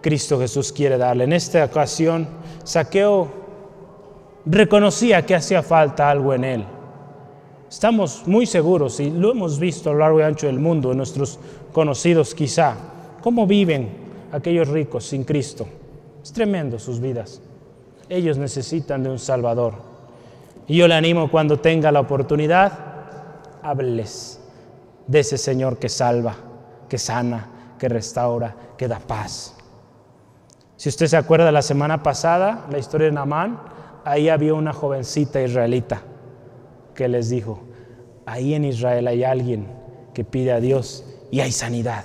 [0.00, 1.24] Cristo Jesús quiere darle.
[1.24, 2.28] En esta ocasión,
[2.62, 3.37] Saqueo
[4.48, 6.64] reconocía que hacía falta algo en él.
[7.68, 10.96] Estamos muy seguros, y lo hemos visto a lo largo y ancho del mundo, en
[10.96, 11.38] nuestros
[11.72, 12.74] conocidos quizá,
[13.22, 13.90] cómo viven
[14.32, 15.66] aquellos ricos sin Cristo.
[16.22, 17.42] Es tremendo sus vidas.
[18.08, 19.74] Ellos necesitan de un Salvador.
[20.66, 22.72] Y yo le animo cuando tenga la oportunidad,
[23.62, 24.40] hábleles
[25.06, 26.36] de ese Señor que salva,
[26.88, 29.54] que sana, que restaura, que da paz.
[30.76, 33.58] Si usted se acuerda la semana pasada, la historia de Namán,
[34.08, 36.02] ahí había una jovencita israelita
[36.94, 37.60] que les dijo,
[38.26, 39.66] ahí en Israel hay alguien
[40.14, 42.04] que pide a Dios y hay sanidad.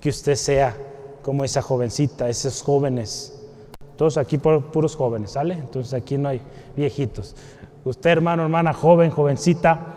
[0.00, 0.74] Que usted sea
[1.22, 3.36] como esa jovencita, esos jóvenes.
[3.96, 5.54] Todos aquí puros jóvenes, ¿sale?
[5.54, 6.40] Entonces aquí no hay
[6.74, 7.36] viejitos.
[7.84, 9.94] Usted, hermano, hermana, joven, jovencita,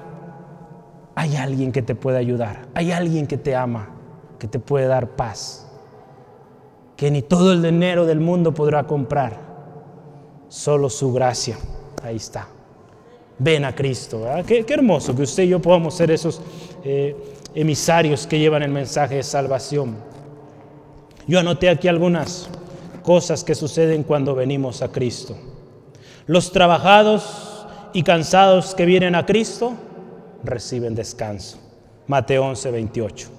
[1.15, 3.89] hay alguien que te puede ayudar, hay alguien que te ama,
[4.39, 5.69] que te puede dar paz,
[6.97, 9.52] que ni todo el dinero del mundo podrá comprar
[10.53, 11.57] solo su gracia.
[12.03, 12.47] Ahí está.
[13.39, 14.23] Ven a Cristo.
[14.45, 16.39] Qué, hermoso que usted y yo podamos ser esos
[16.83, 17.15] eh,
[17.55, 19.95] emisarios que llevan el mensaje de salvación.
[21.27, 22.49] Yo anoté aquí algunas
[23.01, 25.35] cosas que suceden cuando venimos a Cristo.
[26.27, 29.73] Los trabajados y cansados que vienen a Cristo
[30.43, 31.57] reciben descanso.
[32.05, 33.29] Mateo 11, 28.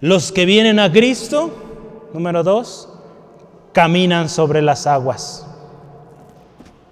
[0.00, 1.50] Los que vienen a Cristo,
[2.14, 2.91] número dos,
[3.72, 5.46] caminan sobre las aguas.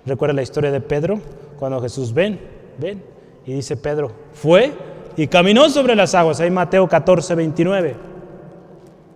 [0.07, 1.21] ¿Recuerda la historia de Pedro?
[1.59, 2.41] Cuando Jesús ven,
[2.79, 3.05] ven,
[3.45, 4.73] y dice Pedro, fue
[5.17, 6.41] y caminó sobre las aguas.
[6.41, 7.97] Ahí Mateo 14, 29.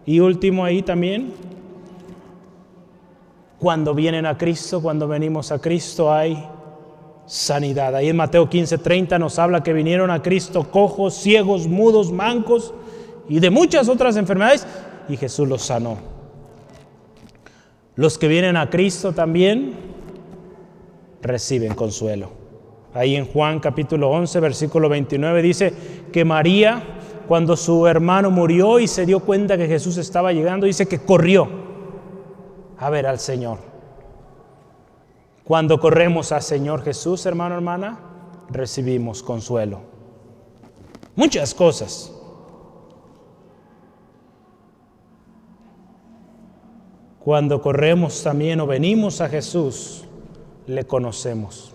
[0.06, 1.32] Y último ahí también,
[3.58, 6.46] cuando vienen a Cristo, cuando venimos a Cristo hay
[7.26, 7.96] sanidad.
[7.96, 12.74] Ahí en Mateo 15, 30 nos habla que vinieron a Cristo cojos, ciegos, mudos, mancos
[13.28, 14.66] y de muchas otras enfermedades
[15.08, 16.13] y Jesús los sanó.
[17.96, 19.74] Los que vienen a Cristo también
[21.22, 22.30] reciben consuelo.
[22.92, 25.72] Ahí en Juan capítulo 11, versículo 29 dice
[26.12, 26.82] que María,
[27.26, 31.48] cuando su hermano murió y se dio cuenta que Jesús estaba llegando, dice que corrió
[32.78, 33.58] a ver al Señor.
[35.44, 37.98] Cuando corremos al Señor Jesús, hermano, hermana,
[38.50, 39.80] recibimos consuelo.
[41.16, 42.12] Muchas cosas.
[47.24, 50.04] Cuando corremos también o venimos a Jesús,
[50.66, 51.72] le conocemos.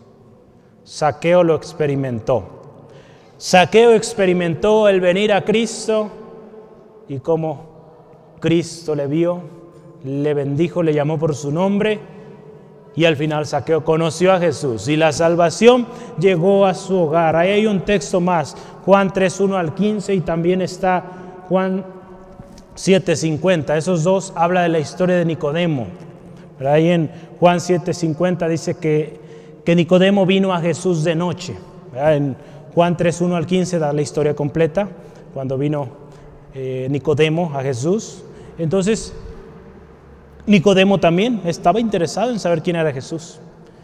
[0.83, 2.43] Saqueo lo experimentó.
[3.37, 6.11] Saqueo experimentó el venir a Cristo
[7.07, 9.41] y como Cristo le vio,
[10.03, 11.99] le bendijo, le llamó por su nombre
[12.95, 15.87] y al final Saqueo conoció a Jesús y la salvación
[16.19, 17.35] llegó a su hogar.
[17.35, 21.03] Ahí hay un texto más, Juan 3, 1 al 15 y también está
[21.47, 21.97] Juan
[22.79, 23.75] 7:50.
[23.75, 25.87] Esos dos habla de la historia de Nicodemo.
[26.65, 29.19] Ahí en Juan 7:50 dice que,
[29.65, 31.57] que, Nicodemo vino a Jesús de noche.
[31.93, 32.37] En
[32.73, 34.87] Juan 3:1 al 15 da la historia completa,
[35.33, 35.89] cuando vino
[36.53, 38.23] eh, Nicodemo a Jesús.
[38.57, 39.13] Entonces,
[40.45, 43.39] Nicodemo también estaba interesado en saber quién era Jesús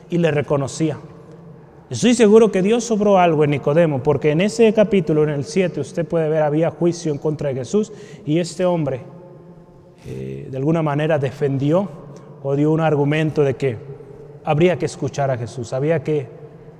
[0.10, 0.98] y le reconocía.
[1.88, 5.80] Estoy seguro que Dios sobró algo en Nicodemo, porque en ese capítulo, en el 7,
[5.80, 7.92] usted puede ver, había juicio en contra de Jesús
[8.26, 9.02] y este hombre
[10.08, 11.88] eh, de alguna manera defendió
[12.42, 13.78] o dio un argumento de que
[14.44, 16.28] habría que escuchar a Jesús, había que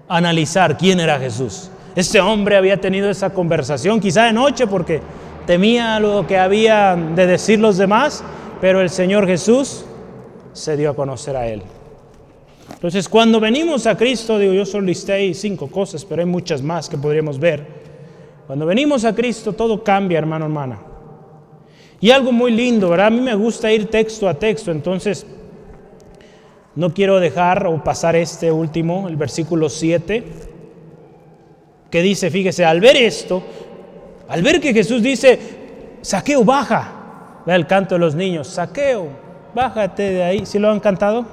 [0.08, 1.70] analizar quién era Jesús.
[1.96, 5.02] Este hombre había tenido esa conversación, quizá de noche, porque
[5.46, 8.24] temía lo que había de decir los demás,
[8.60, 9.86] pero el Señor Jesús
[10.54, 11.62] se dio a conocer a él.
[12.72, 16.90] Entonces, cuando venimos a Cristo, digo, yo solo listé cinco cosas, pero hay muchas más
[16.90, 17.66] que podríamos ver.
[18.48, 20.80] Cuando venimos a Cristo, todo cambia, hermano, hermana.
[22.00, 23.08] Y algo muy lindo, ¿verdad?
[23.08, 25.26] A mí me gusta ir texto a texto, entonces
[26.76, 30.24] no quiero dejar o pasar este último, el versículo 7,
[31.90, 33.42] que dice, fíjese, al ver esto,
[34.28, 35.40] al ver que Jesús dice,
[36.02, 39.08] saqueo, baja, vea el canto de los niños, saqueo,
[39.54, 41.26] bájate de ahí, ¿sí lo han cantado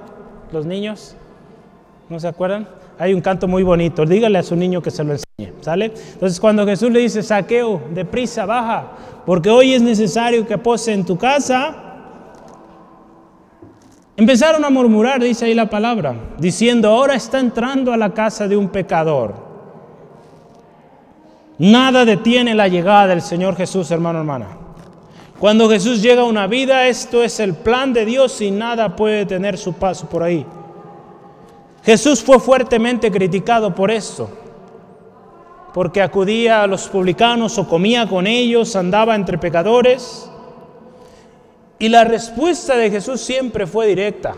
[0.53, 1.17] los niños?
[2.13, 2.69] ¿No se acuerdan?
[2.99, 4.05] Hay un canto muy bonito.
[4.05, 5.55] Dígale a su niño que se lo enseñe.
[5.63, 5.87] ¿Sale?
[6.13, 8.89] Entonces cuando Jesús le dice, saqueo, deprisa, baja,
[9.25, 11.75] porque hoy es necesario que pose en tu casa,
[14.15, 18.59] empezaron a murmurar, dice ahí la palabra, diciendo, ahora está entrando a la casa de
[18.59, 19.33] un pecador.
[21.57, 24.49] Nada detiene la llegada del Señor Jesús, hermano, hermana.
[25.39, 29.25] Cuando Jesús llega a una vida, esto es el plan de Dios y nada puede
[29.25, 30.45] tener su paso por ahí.
[31.85, 34.31] Jesús fue fuertemente criticado por esto,
[35.75, 40.29] porque acudía a los publicanos o comía con ellos, andaba entre pecadores.
[41.79, 44.37] Y la respuesta de Jesús siempre fue directa.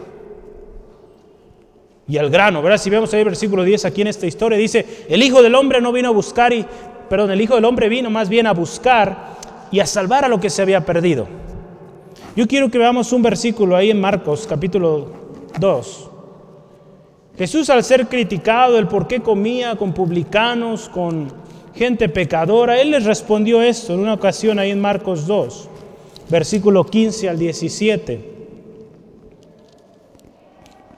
[2.09, 2.78] Y al grano, ¿verdad?
[2.78, 5.82] Si vemos ahí el versículo 10 aquí en esta historia, dice, el Hijo del Hombre
[5.82, 6.64] no vino a buscar, y,
[7.11, 9.34] perdón, el Hijo del Hombre vino más bien a buscar
[9.70, 11.26] y a salvar a lo que se había perdido.
[12.36, 15.11] Yo quiero que veamos un versículo ahí en Marcos capítulo
[15.59, 16.11] 2.
[17.37, 21.32] Jesús al ser criticado el por qué comía con publicanos, con
[21.74, 25.68] gente pecadora, Él les respondió esto en una ocasión ahí en Marcos 2,
[26.28, 28.35] versículo 15 al 17.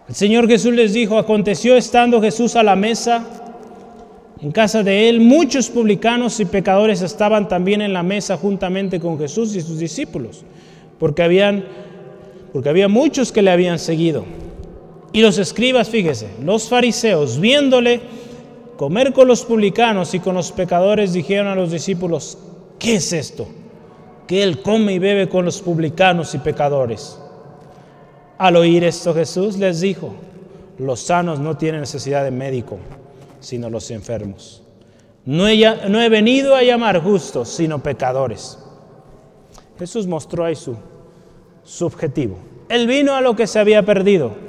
[0.09, 3.25] El Señor Jesús les dijo, aconteció estando Jesús a la mesa
[4.43, 9.19] en casa de él, muchos publicanos y pecadores estaban también en la mesa juntamente con
[9.19, 10.45] Jesús y sus discípulos,
[10.99, 11.65] porque habían
[12.53, 14.25] porque había muchos que le habían seguido.
[15.13, 18.01] Y los escribas, fíjese, los fariseos, viéndole
[18.77, 22.39] comer con los publicanos y con los pecadores, dijeron a los discípulos,
[22.79, 23.47] ¿qué es esto?
[24.27, 27.19] Que él come y bebe con los publicanos y pecadores.
[28.39, 30.15] Al oír esto Jesús les dijo,
[30.79, 32.79] los sanos no tienen necesidad de médico,
[33.41, 34.63] sino los enfermos.
[35.25, 38.59] No he, venido a llamar justos, sino pecadores.
[39.79, 40.77] Jesús mostró ahí su,
[41.65, 42.37] su objetivo.
[42.69, 44.46] Él vino a lo que se había perdido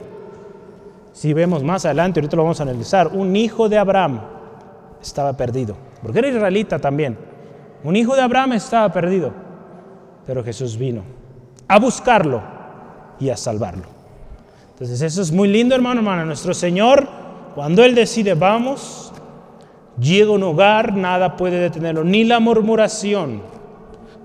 [1.17, 4.21] si vemos más adelante, ahorita lo vamos a analizar, un hijo de Abraham
[5.01, 7.17] estaba perdido, porque era israelita también.
[7.83, 9.33] Un hijo de Abraham estaba perdido.
[10.27, 11.01] pero Jesús vino
[11.67, 12.43] a buscarlo
[13.19, 13.85] y a salvarlo.
[14.73, 16.23] Entonces eso es muy lindo, hermano, hermana.
[16.23, 17.07] Nuestro Señor,
[17.55, 19.11] cuando Él decide vamos,
[19.99, 23.41] llega a un hogar, nada puede detenerlo, ni la murmuración.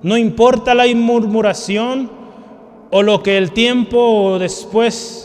[0.02, 2.10] No importa la murmuración
[2.90, 5.21] o lo que el tiempo después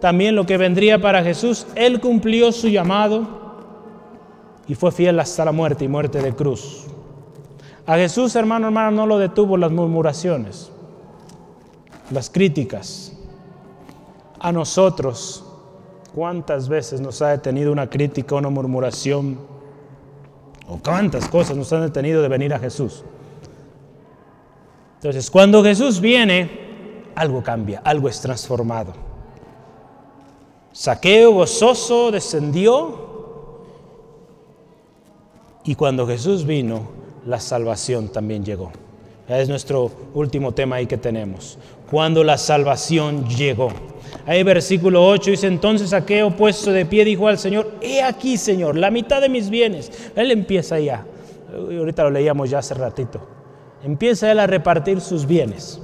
[0.00, 3.26] también lo que vendría para Jesús, Él cumplió su llamado
[4.66, 6.86] y fue fiel hasta la muerte y muerte de cruz.
[7.86, 10.70] A Jesús, hermano, hermano, no lo detuvo las murmuraciones,
[12.10, 13.16] las críticas.
[14.38, 15.44] A nosotros,
[16.14, 19.38] ¿cuántas veces nos ha detenido una crítica, una murmuración?
[20.68, 23.04] ¿O cuántas cosas nos han detenido de venir a Jesús?
[24.96, 29.07] Entonces, cuando Jesús viene, algo cambia, algo es transformado.
[30.78, 33.64] Saqueo gozoso descendió
[35.64, 36.82] y cuando Jesús vino,
[37.26, 38.70] la salvación también llegó.
[39.26, 41.58] Es nuestro último tema ahí que tenemos.
[41.90, 43.72] Cuando la salvación llegó.
[44.24, 48.76] Ahí versículo 8 dice, entonces Saqueo puesto de pie dijo al Señor, he aquí Señor,
[48.76, 49.90] la mitad de mis bienes.
[50.14, 51.04] Él empieza ya,
[51.52, 53.18] ahorita lo leíamos ya hace ratito,
[53.82, 55.80] empieza él a repartir sus bienes.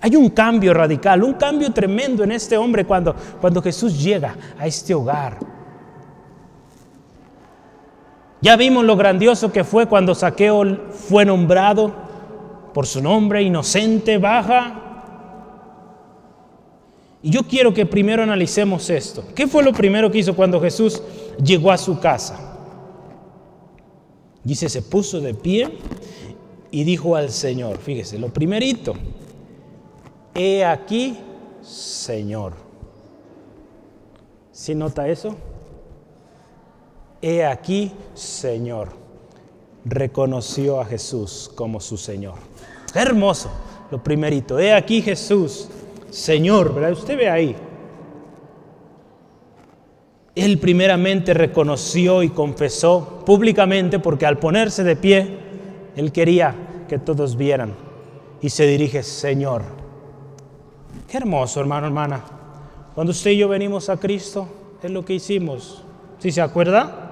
[0.00, 4.66] Hay un cambio radical, un cambio tremendo en este hombre cuando, cuando Jesús llega a
[4.66, 5.38] este hogar
[8.40, 11.92] ya vimos lo grandioso que fue cuando Saqueo fue nombrado
[12.72, 14.84] por su nombre, inocente, baja.
[17.20, 19.24] Y yo quiero que primero analicemos esto.
[19.34, 21.02] ¿Qué fue lo primero que hizo cuando Jesús
[21.42, 22.56] llegó a su casa?
[24.44, 25.68] Dice, se puso de pie
[26.70, 28.94] y dijo al Señor, fíjese, lo primerito,
[30.38, 31.18] he aquí,
[31.62, 32.54] Señor.
[34.52, 35.36] ¿Sí nota eso?
[37.20, 38.88] he aquí, Señor.
[39.84, 42.34] Reconoció a Jesús como su Señor.
[42.94, 43.50] hermoso,
[43.90, 44.58] lo primerito.
[44.58, 45.68] He aquí Jesús,
[46.10, 46.92] Señor, ¿verdad?
[46.92, 47.56] Usted ve ahí.
[50.34, 55.38] Él primeramente reconoció y confesó públicamente porque al ponerse de pie,
[55.96, 56.54] Él quería
[56.88, 57.74] que todos vieran.
[58.40, 59.87] Y se dirige, Señor.
[61.08, 62.22] Qué hermoso, hermano, hermana.
[62.94, 64.48] Cuando usted y yo venimos a Cristo,
[64.82, 65.82] es lo que hicimos.
[66.18, 67.08] ¿Sí se acuerda?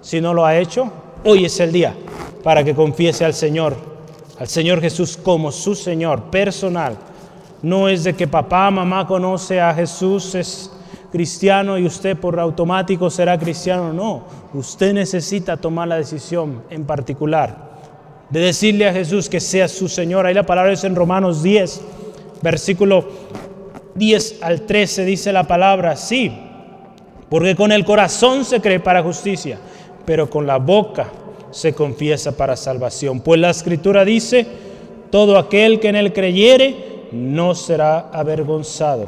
[0.00, 0.90] Si no lo ha hecho,
[1.24, 1.94] hoy es el día
[2.42, 3.76] para que confiese al Señor,
[4.38, 6.96] al Señor Jesús como su Señor personal.
[7.62, 10.70] No es de que papá, mamá conoce a Jesús, es
[11.12, 13.92] cristiano y usted por automático será cristiano.
[13.92, 14.24] No,
[14.54, 17.72] usted necesita tomar la decisión en particular
[18.32, 20.26] de decirle a Jesús que sea su Señor.
[20.26, 21.82] Ahí la palabra es en Romanos 10,
[22.42, 23.06] versículo
[23.94, 26.32] 10 al 13 dice la palabra, sí,
[27.28, 29.58] porque con el corazón se cree para justicia
[30.04, 31.08] pero con la boca
[31.50, 33.20] se confiesa para salvación.
[33.20, 34.46] Pues la escritura dice,
[35.10, 39.06] todo aquel que en él creyere no será avergonzado.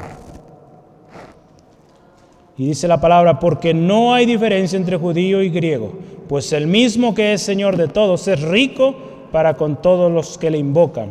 [2.57, 5.93] Y dice la palabra, porque no hay diferencia entre judío y griego,
[6.29, 8.95] pues el mismo que es Señor de todos es rico
[9.33, 11.11] para con todos los que le invocan,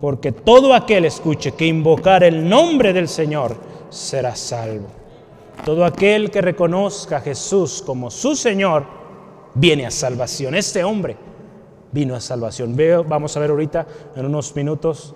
[0.00, 3.56] porque todo aquel escuche que invocar el nombre del Señor
[3.90, 4.86] será salvo.
[5.64, 8.84] Todo aquel que reconozca a Jesús como su Señor,
[9.54, 10.54] viene a salvación.
[10.54, 11.16] Este hombre
[11.90, 12.76] vino a salvación.
[12.76, 15.14] Veo, vamos a ver ahorita en unos minutos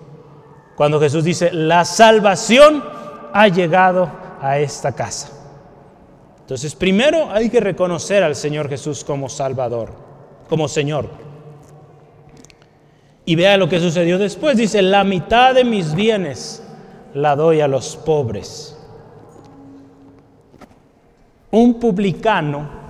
[0.75, 2.83] cuando Jesús dice, la salvación
[3.31, 4.09] ha llegado
[4.41, 5.29] a esta casa.
[6.41, 9.91] Entonces, primero hay que reconocer al Señor Jesús como Salvador,
[10.49, 11.22] como Señor.
[13.25, 14.57] Y vea lo que sucedió después.
[14.57, 16.63] Dice, la mitad de mis bienes
[17.13, 18.77] la doy a los pobres.
[21.51, 22.83] Un publicano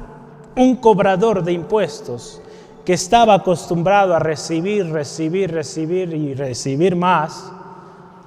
[0.55, 2.41] un cobrador de impuestos
[2.85, 7.51] que estaba acostumbrado a recibir, recibir, recibir y recibir más,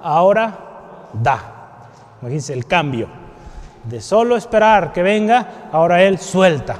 [0.01, 0.57] ahora
[1.13, 1.89] da.
[2.21, 3.07] Imagínense el cambio.
[3.83, 6.75] De solo esperar que venga, ahora él suelta.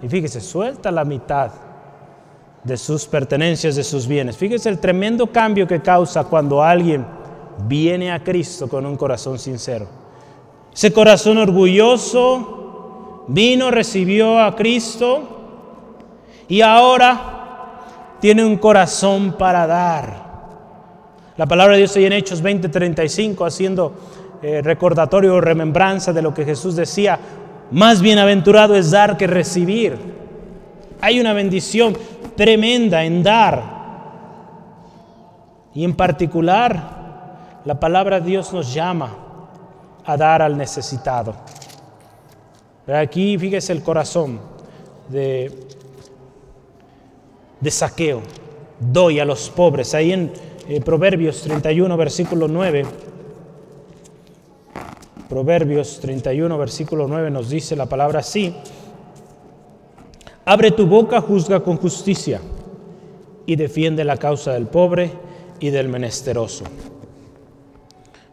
[0.00, 1.50] Y fíjese, suelta la mitad
[2.64, 4.36] de sus pertenencias, de sus bienes.
[4.36, 7.04] Fíjese el tremendo cambio que causa cuando alguien
[7.66, 9.86] viene a Cristo con un corazón sincero.
[10.72, 15.22] Ese corazón orgulloso, vino, recibió a Cristo
[16.48, 20.32] y ahora tiene un corazón para dar.
[21.36, 23.92] La palabra de Dios ahí en Hechos 20:35 haciendo
[24.42, 27.18] eh, recordatorio o remembranza de lo que Jesús decía,
[27.70, 29.96] más bienaventurado es dar que recibir.
[31.00, 31.96] Hay una bendición
[32.36, 33.82] tremenda en dar.
[35.74, 39.16] Y en particular, la palabra de Dios nos llama
[40.04, 41.34] a dar al necesitado.
[42.86, 44.40] Aquí fíjese el corazón
[45.08, 45.52] de,
[47.70, 48.22] saqueo.
[48.80, 49.94] doy a los pobres.
[49.94, 50.32] Ahí en
[50.68, 52.84] eh, Proverbios 31, versículo 9.
[55.28, 58.54] Proverbios 31, versículo 9 nos dice la palabra así.
[60.44, 62.40] Abre tu boca, juzga con justicia
[63.46, 65.12] y defiende la causa del pobre
[65.60, 66.64] y del menesteroso.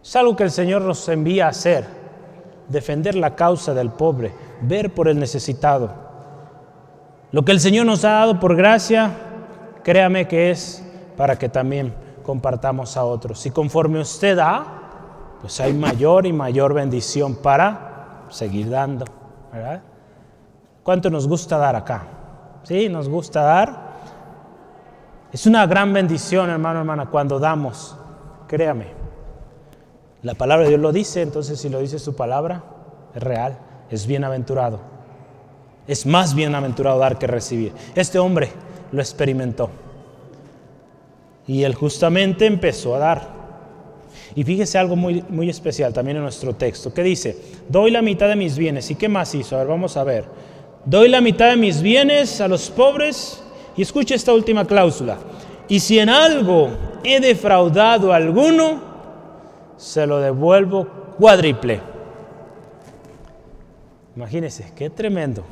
[0.03, 1.85] Es algo que el Señor nos envía a hacer,
[2.67, 5.91] defender la causa del pobre, ver por el necesitado.
[7.31, 9.11] Lo que el Señor nos ha dado por gracia,
[9.83, 10.83] créame que es
[11.15, 11.93] para que también
[12.23, 13.45] compartamos a otros.
[13.45, 14.65] Y conforme usted da,
[15.41, 19.05] pues hay mayor y mayor bendición para seguir dando.
[19.53, 19.81] ¿verdad?
[20.83, 22.07] ¿Cuánto nos gusta dar acá?
[22.63, 23.89] Sí, nos gusta dar.
[25.31, 27.95] Es una gran bendición, hermano, hermana, cuando damos.
[28.47, 28.87] Créame.
[30.21, 32.63] La palabra de Dios lo dice, entonces si lo dice su palabra,
[33.13, 33.57] es real,
[33.89, 34.79] es bienaventurado.
[35.87, 37.73] Es más bienaventurado dar que recibir.
[37.95, 38.51] Este hombre
[38.91, 39.69] lo experimentó.
[41.47, 43.39] Y él justamente empezó a dar.
[44.35, 48.27] Y fíjese algo muy, muy especial también en nuestro texto, que dice, doy la mitad
[48.27, 48.91] de mis bienes.
[48.91, 49.55] ¿Y qué más hizo?
[49.55, 50.25] A ver, vamos a ver.
[50.85, 53.43] Doy la mitad de mis bienes a los pobres.
[53.75, 55.17] Y escuche esta última cláusula.
[55.67, 56.69] Y si en algo
[57.03, 58.81] he defraudado a alguno,
[59.77, 60.85] se lo devuelvo
[61.17, 61.79] cuádruple.
[64.15, 65.45] Imagínense, qué tremendo.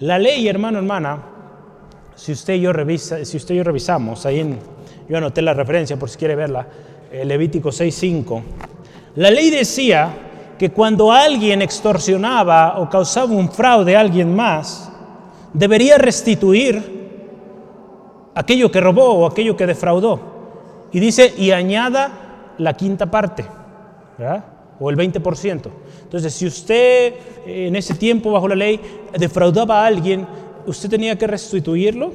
[0.00, 1.22] La ley, hermano, hermana,
[2.14, 4.56] si usted y yo, revisa, si usted y yo revisamos, ahí
[5.08, 6.66] yo anoté la referencia por si quiere verla,
[7.12, 8.42] eh, Levítico 6.5,
[9.16, 10.27] la ley decía
[10.58, 14.90] que cuando alguien extorsionaba o causaba un fraude a alguien más,
[15.52, 16.98] debería restituir
[18.34, 20.20] aquello que robó o aquello que defraudó.
[20.92, 23.44] Y dice, y añada la quinta parte,
[24.80, 25.70] o el 20%.
[26.02, 27.14] Entonces, si usted
[27.46, 28.80] en ese tiempo bajo la ley
[29.16, 30.26] defraudaba a alguien,
[30.66, 32.12] usted tenía que restituirlo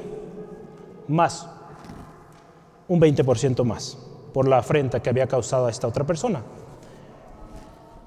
[1.08, 1.48] más,
[2.88, 3.98] un 20% más,
[4.34, 6.42] por la afrenta que había causado a esta otra persona.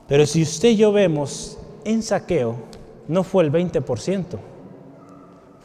[0.09, 2.55] Pero si usted y yo vemos en saqueo,
[3.09, 4.39] no fue el 20%,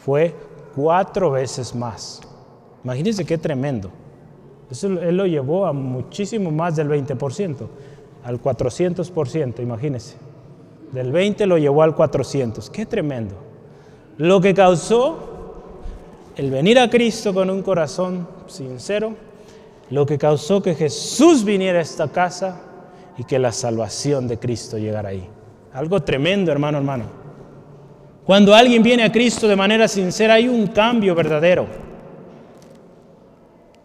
[0.04, 0.34] fue
[0.76, 2.22] cuatro veces más.
[2.84, 3.92] Imagínense qué tremendo.
[4.70, 7.68] Eso él lo llevó a muchísimo más del 20%,
[8.24, 10.16] al 400%, imagínense.
[10.92, 12.70] Del 20 lo llevó al 400.
[12.70, 13.36] Qué tremendo.
[14.18, 15.20] Lo que causó
[16.36, 19.14] el venir a Cristo con un corazón sincero,
[19.90, 22.62] lo que causó que Jesús viniera a esta casa
[23.18, 25.28] y que la salvación de Cristo llegara ahí.
[25.74, 27.06] Algo tremendo, hermano, hermano.
[28.26, 31.66] Cuando alguien viene a Cristo de manera sincera, hay un cambio verdadero.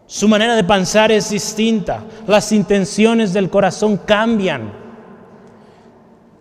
[0.05, 2.03] Su manera de pensar es distinta.
[2.27, 4.71] Las intenciones del corazón cambian.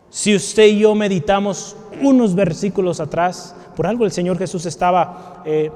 [0.09, 5.71] Si usted y yo meditamos unos versículos atrás, por algo el Señor Jesús estaba eh,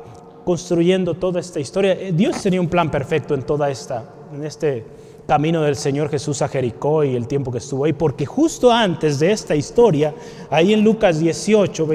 [0.44, 1.92] construyendo toda esta historia.
[1.92, 4.86] Eh, Dios tenía un plan perfecto en toda esta, en este
[5.30, 9.20] camino del Señor Jesús a Jericó y el tiempo que estuvo ahí, porque justo antes
[9.20, 10.12] de esta historia,
[10.50, 11.88] ahí en Lucas 18,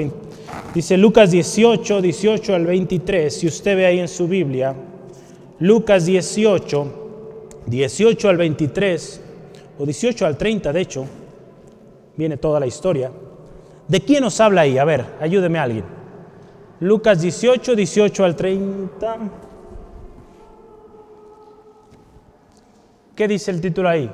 [0.72, 4.74] dice Lucas 18, 18 al 23, si usted ve ahí en su Biblia,
[5.58, 6.86] Lucas 18,
[7.66, 9.20] 18 al 23,
[9.80, 11.04] o 18 al 30, de hecho,
[12.16, 13.12] viene toda la historia.
[13.86, 14.78] ¿De quién nos habla ahí?
[14.78, 15.84] A ver, ayúdeme a alguien.
[16.80, 19.18] Lucas 18, 18 al 30.
[23.16, 24.10] ¿Qué dice el título ahí?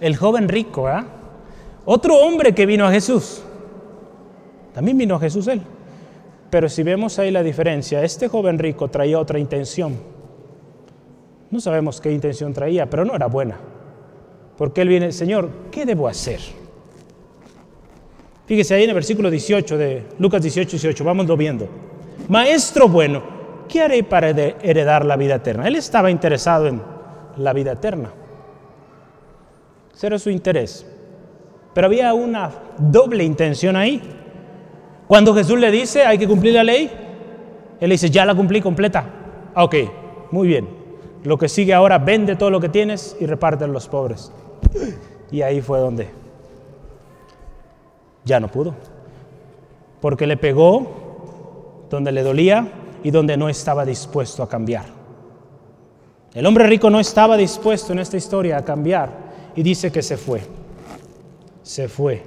[0.00, 1.04] El joven rico, ¿ah?
[1.84, 3.42] Otro hombre que vino a Jesús.
[4.72, 5.60] También vino a Jesús él.
[6.48, 9.96] Pero si vemos ahí la diferencia, este joven rico traía otra intención.
[11.50, 13.56] No sabemos qué intención traía, pero no era buena.
[14.56, 16.40] Porque él viene, Señor, ¿qué debo hacer?
[18.46, 21.68] Fíjese ahí en el versículo 18 de Lucas 18, 18, vamos viendo.
[22.28, 23.22] Maestro bueno,
[23.68, 25.68] ¿qué haré para heredar la vida eterna?
[25.68, 26.93] Él estaba interesado en
[27.36, 28.10] la vida eterna.
[29.94, 30.86] Ese era su interés.
[31.72, 34.00] Pero había una doble intención ahí.
[35.06, 36.90] Cuando Jesús le dice, hay que cumplir la ley,
[37.80, 39.04] él dice, ya la cumplí completa.
[39.54, 39.74] Ah, ok,
[40.30, 40.68] muy bien.
[41.24, 44.32] Lo que sigue ahora, vende todo lo que tienes y reparte a los pobres.
[45.30, 46.08] Y ahí fue donde
[48.24, 48.74] ya no pudo.
[50.00, 52.68] Porque le pegó donde le dolía
[53.02, 54.93] y donde no estaba dispuesto a cambiar.
[56.34, 59.10] El hombre rico no estaba dispuesto en esta historia a cambiar
[59.54, 60.42] y dice que se fue.
[61.62, 62.22] Se fue.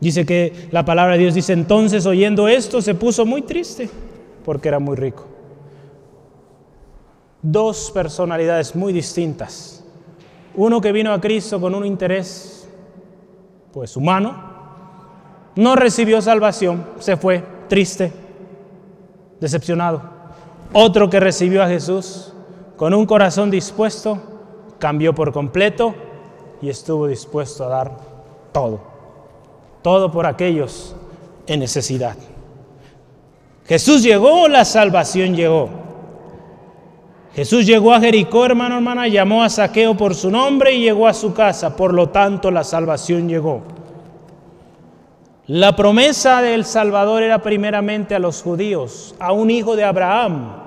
[0.00, 3.90] Dice que la palabra de Dios dice entonces oyendo esto se puso muy triste
[4.44, 5.32] porque era muy rico
[7.42, 9.84] dos personalidades muy distintas.
[10.54, 12.68] Uno que vino a Cristo con un interés
[13.72, 14.50] pues humano,
[15.56, 18.12] no recibió salvación, se fue triste,
[19.40, 20.02] decepcionado.
[20.72, 22.31] Otro que recibió a Jesús
[22.76, 24.18] con un corazón dispuesto,
[24.78, 25.94] cambió por completo
[26.60, 27.92] y estuvo dispuesto a dar
[28.52, 28.80] todo.
[29.82, 30.94] Todo por aquellos
[31.46, 32.16] en necesidad.
[33.66, 35.68] Jesús llegó, la salvación llegó.
[37.34, 41.14] Jesús llegó a Jericó, hermano, hermana, llamó a Saqueo por su nombre y llegó a
[41.14, 41.76] su casa.
[41.76, 43.62] Por lo tanto, la salvación llegó.
[45.46, 50.61] La promesa del Salvador era primeramente a los judíos, a un hijo de Abraham.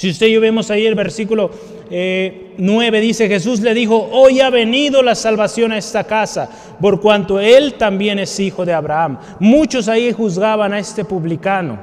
[0.00, 1.50] Si usted y yo vemos ahí el versículo
[1.90, 6.48] 9, eh, dice Jesús le dijo, hoy ha venido la salvación a esta casa,
[6.80, 9.18] por cuanto él también es hijo de Abraham.
[9.40, 11.80] Muchos ahí juzgaban a este publicano,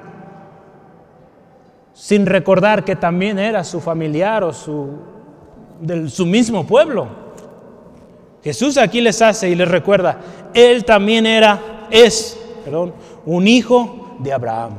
[1.93, 4.97] sin recordar que también era su familiar o su,
[5.79, 7.07] del, su mismo pueblo.
[8.43, 10.21] Jesús aquí les hace y les recuerda,
[10.55, 12.95] él también era, es, perdón,
[13.27, 14.71] un hijo de Abraham.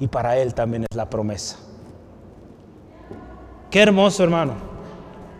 [0.00, 1.67] Y para él también es la promesa.
[3.70, 4.54] Qué hermoso, hermano.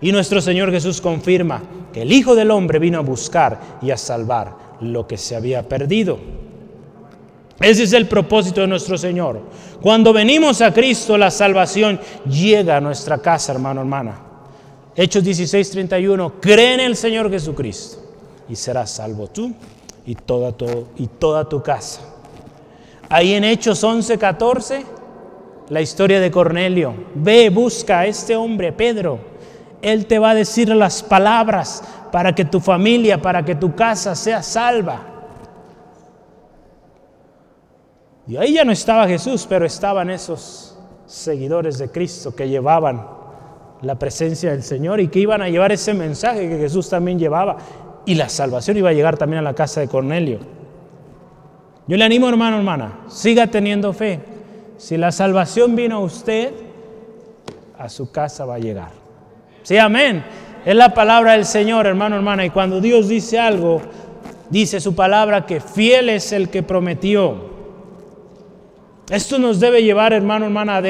[0.00, 1.62] Y nuestro Señor Jesús confirma
[1.92, 5.68] que el Hijo del Hombre vino a buscar y a salvar lo que se había
[5.68, 6.18] perdido.
[7.60, 9.40] Ese es el propósito de nuestro Señor.
[9.80, 14.20] Cuando venimos a Cristo, la salvación llega a nuestra casa, hermano, hermana.
[14.94, 17.98] Hechos 16, 31, cree en el Señor Jesucristo
[18.48, 19.52] y serás salvo tú
[20.06, 22.00] y toda tu, casa.
[23.08, 24.84] Ahí en Hechos 11, 14,
[25.70, 26.94] la historia de Cornelio.
[27.14, 29.18] Ve, busca a este hombre, Pedro.
[29.82, 34.14] Él te va a decir las palabras para que tu familia, para que tu casa
[34.14, 35.02] sea salva.
[38.26, 43.06] Y ahí ya no estaba Jesús, pero estaban esos seguidores de Cristo que llevaban
[43.80, 47.56] la presencia del Señor y que iban a llevar ese mensaje que Jesús también llevaba.
[48.04, 50.40] Y la salvación iba a llegar también a la casa de Cornelio.
[51.86, 54.20] Yo le animo, hermano, hermana, siga teniendo fe.
[54.78, 56.52] Si la salvación vino a usted,
[57.76, 58.90] a su casa va a llegar.
[59.64, 60.24] Sí, amén.
[60.64, 62.44] Es la palabra del Señor, hermano, hermana.
[62.44, 63.82] Y cuando Dios dice algo,
[64.50, 67.48] dice su palabra que fiel es el que prometió.
[69.10, 70.82] Esto nos debe llevar, hermano, hermana, a,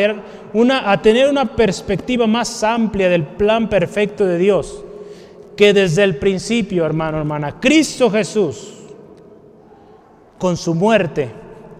[0.53, 4.85] una, a tener una perspectiva más amplia del plan perfecto de Dios,
[5.57, 8.75] que desde el principio, hermano, hermana, Cristo Jesús,
[10.37, 11.31] con su muerte,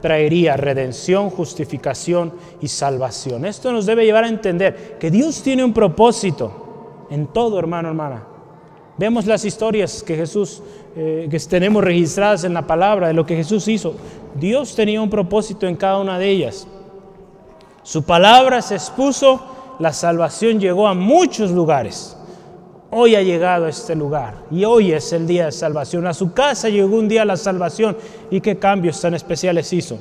[0.01, 3.45] traería redención, justificación y salvación.
[3.45, 8.25] Esto nos debe llevar a entender que Dios tiene un propósito en todo, hermano, hermana.
[8.99, 10.61] Vemos las historias que Jesús,
[10.97, 13.95] eh, que tenemos registradas en la palabra de lo que Jesús hizo.
[14.35, 16.67] Dios tenía un propósito en cada una de ellas.
[17.85, 19.41] Su palabra se expuso,
[19.79, 22.18] la salvación llegó a muchos lugares.
[22.91, 26.07] Hoy ha llegado a este lugar y hoy es el día de salvación.
[26.07, 27.97] A su casa llegó un día la salvación
[28.31, 29.99] y qué cambios tan especiales hizo.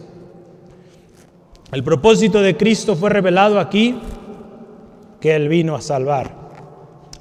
[1.72, 4.00] El propósito de Cristo fue revelado aquí,
[5.20, 6.48] que Él vino a salvar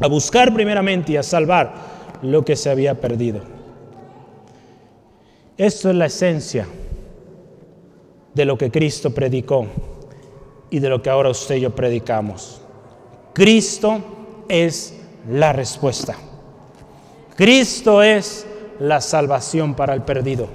[0.01, 1.75] a buscar primeramente y a salvar
[2.23, 3.41] lo que se había perdido.
[5.57, 6.67] Esto es la esencia
[8.35, 9.67] de lo que Cristo predicó
[10.71, 12.61] y de lo que ahora usted y yo predicamos.
[13.33, 14.01] Cristo
[14.49, 14.95] es
[15.29, 16.17] la respuesta.
[17.35, 18.47] Cristo es
[18.79, 20.49] la salvación para el perdido.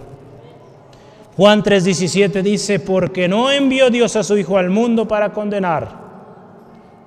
[1.38, 6.00] Juan 3:17 dice, porque no envió Dios a su Hijo al mundo para condenar,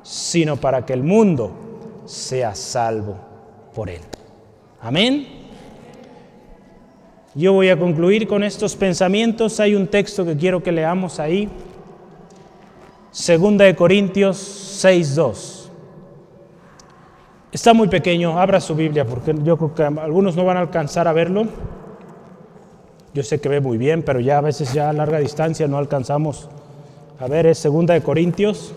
[0.02, 3.16] sino para que el mundo sea salvo
[3.74, 4.00] por él.
[4.80, 5.26] Amén.
[7.34, 9.58] Yo voy a concluir con estos pensamientos.
[9.58, 11.48] Hay un texto que quiero que leamos ahí.
[13.10, 15.53] Segunda de Corintios 6.2.
[17.54, 21.06] Está muy pequeño, abra su Biblia porque yo creo que algunos no van a alcanzar
[21.06, 21.46] a verlo.
[23.14, 25.78] Yo sé que ve muy bien, pero ya a veces ya a larga distancia no
[25.78, 26.48] alcanzamos
[27.20, 27.46] a ver.
[27.46, 28.74] Es Segunda de Corintios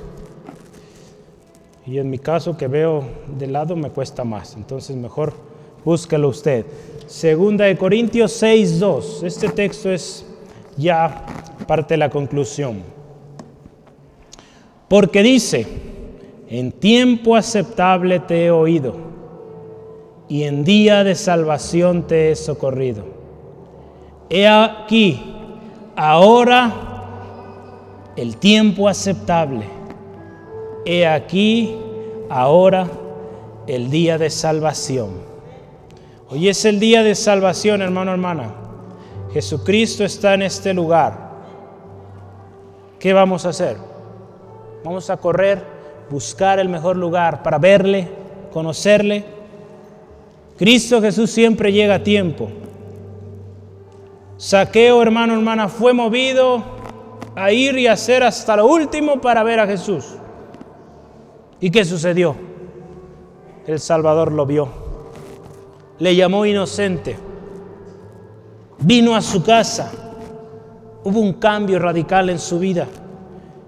[1.88, 3.04] y en mi caso que veo
[3.40, 5.34] de lado me cuesta más, entonces mejor
[5.84, 6.64] búsquelo usted.
[7.08, 10.24] Segunda de Corintios 6.2, este texto es
[10.78, 11.26] ya
[11.66, 12.84] parte de la conclusión.
[14.88, 15.66] Porque dice,
[16.50, 18.96] en tiempo aceptable te he oído
[20.30, 23.06] y en día de salvación te he socorrido.
[24.30, 25.22] He aquí,
[25.96, 26.74] ahora
[28.16, 29.66] el tiempo aceptable
[30.86, 31.78] he aquí
[32.30, 32.88] ahora
[33.68, 35.10] el día de salvación.
[36.30, 38.54] Hoy es el día de salvación, hermano, hermana.
[39.34, 41.28] Jesucristo está en este lugar.
[43.00, 43.78] ¿Qué vamos a hacer?
[44.84, 45.77] Vamos a correr,
[46.10, 48.08] buscar el mejor lugar para verle,
[48.52, 49.26] conocerle.
[50.58, 52.50] Cristo Jesús siempre llega a tiempo.
[54.38, 56.64] Saqueo, hermano, hermana, fue movido
[57.36, 60.16] a ir y hacer hasta lo último para ver a Jesús.
[61.60, 62.36] ¿Y qué sucedió?
[63.66, 64.70] El Salvador lo vio.
[66.00, 67.18] Le llamó inocente.
[68.80, 69.92] Vino a su casa.
[71.04, 72.88] Hubo un cambio radical en su vida.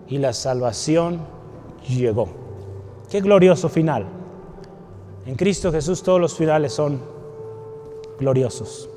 [0.08, 1.39] Y la salvación
[1.96, 2.30] llegó.
[3.10, 4.06] Qué glorioso final.
[5.26, 7.02] En Cristo Jesús todos los finales son
[8.20, 8.90] gloriosos,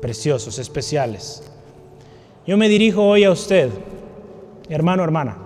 [0.00, 1.42] preciosos, especiales.
[2.46, 3.70] Yo me dirijo hoy a usted,
[4.68, 5.36] hermano, hermana,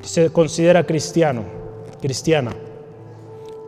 [0.00, 1.44] que se considera cristiano,
[2.00, 2.54] cristiana.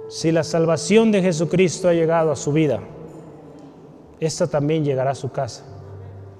[0.09, 2.81] Si la salvación de Jesucristo ha llegado a su vida,
[4.21, 5.65] esta también llegará a su casa.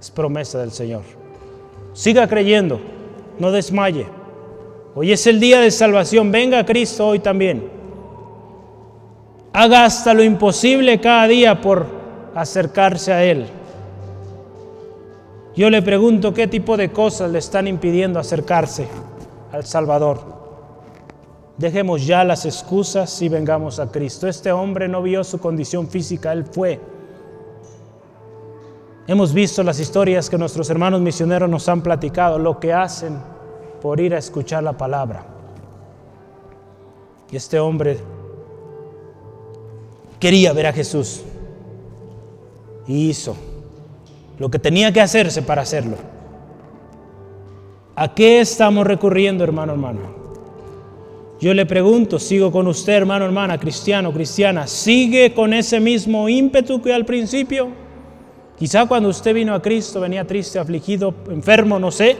[0.01, 1.03] Es promesa del Señor.
[1.93, 2.81] Siga creyendo,
[3.39, 4.07] no desmaye.
[4.99, 6.33] Hoy es el día de salvación.
[6.33, 7.69] Venga Cristo hoy también.
[9.53, 11.85] Haga hasta lo imposible cada día por
[12.35, 13.47] acercarse a Él.
[15.55, 18.89] Yo le pregunto qué tipo de cosas le están impidiendo acercarse
[19.53, 20.19] al Salvador.
[21.59, 24.27] Dejemos ya las excusas y vengamos a Cristo.
[24.27, 26.81] Este hombre no vio su condición física, él fue.
[29.07, 33.36] Hemos visto las historias que nuestros hermanos misioneros nos han platicado, lo que hacen
[33.81, 35.25] por ir a escuchar la palabra.
[37.31, 37.99] Y este hombre
[40.19, 41.23] quería ver a Jesús
[42.87, 43.37] y hizo
[44.39, 45.97] lo que tenía que hacerse para hacerlo.
[47.95, 50.01] ¿A qué estamos recurriendo, hermano, hermana?
[51.41, 56.81] Yo le pregunto, sigo con usted, hermano, hermana, cristiano, cristiana, ¿sigue con ese mismo ímpetu
[56.81, 57.69] que al principio?
[58.59, 62.17] Quizá cuando usted vino a Cristo venía triste, afligido, enfermo, no sé,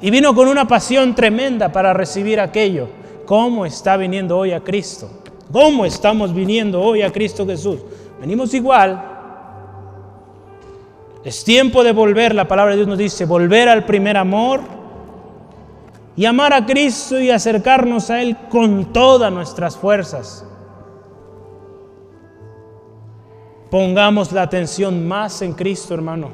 [0.00, 2.88] y vino con una pasión tremenda para recibir aquello.
[3.26, 5.10] ¿Cómo está viniendo hoy a Cristo?
[5.52, 7.80] ¿Cómo estamos viniendo hoy a Cristo Jesús?
[8.20, 9.10] Venimos igual,
[11.24, 14.60] es tiempo de volver, la palabra de Dios nos dice, volver al primer amor
[16.16, 20.46] y amar a Cristo y acercarnos a Él con todas nuestras fuerzas.
[23.70, 26.30] Pongamos la atención más en Cristo, hermano.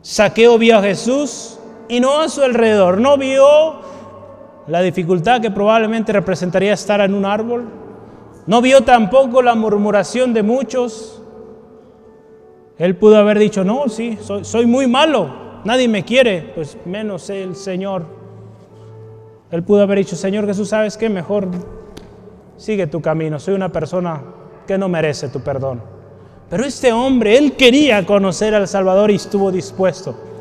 [0.00, 1.58] Saqueo vio a Jesús
[1.92, 3.02] y no a su alrededor.
[3.02, 3.74] No vio
[4.66, 7.68] la dificultad que probablemente representaría estar en un árbol.
[8.46, 11.22] No vio tampoco la murmuración de muchos.
[12.78, 17.54] Él pudo haber dicho, no, sí, soy, muy malo, nadie me quiere, pues menos el
[17.54, 18.06] Señor.
[19.50, 21.10] Él pudo haber dicho, Señor Jesús, ¿sabes qué?
[21.10, 21.48] Mejor
[22.56, 24.22] sigue tu camino, soy una persona
[24.66, 25.82] que no merece tu perdón.
[26.48, 30.31] Pero este hombre, él quería conocer al Salvador y estuvo dispuesto.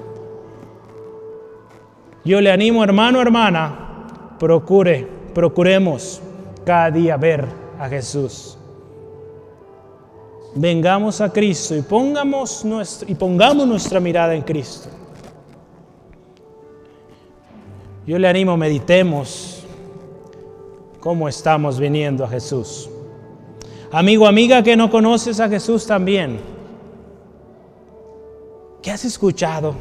[2.23, 6.21] Yo le animo, hermano, hermana, procure, procuremos
[6.65, 7.47] cada día ver
[7.79, 8.57] a Jesús
[10.55, 14.89] vengamos a Cristo y pongamos, nuestra, y pongamos nuestra mirada en Cristo.
[18.05, 19.63] Yo le animo, meditemos
[20.99, 22.89] cómo estamos viniendo a Jesús.
[23.91, 26.39] Amigo, amiga que no conoces a Jesús también,
[28.81, 29.75] ¿qué has escuchado?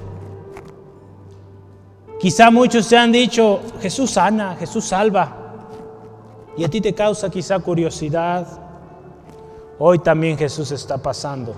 [2.20, 5.36] Quizá muchos te han dicho, Jesús sana, Jesús salva,
[6.56, 8.46] y a ti te causa quizá curiosidad,
[9.82, 11.54] Hoy también Jesús está pasando.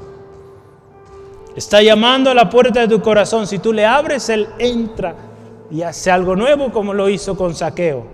[1.56, 3.48] Está llamando a la puerta de tu corazón.
[3.48, 5.16] Si tú le abres, Él entra
[5.72, 8.06] y hace algo nuevo como lo hizo con Saqueo.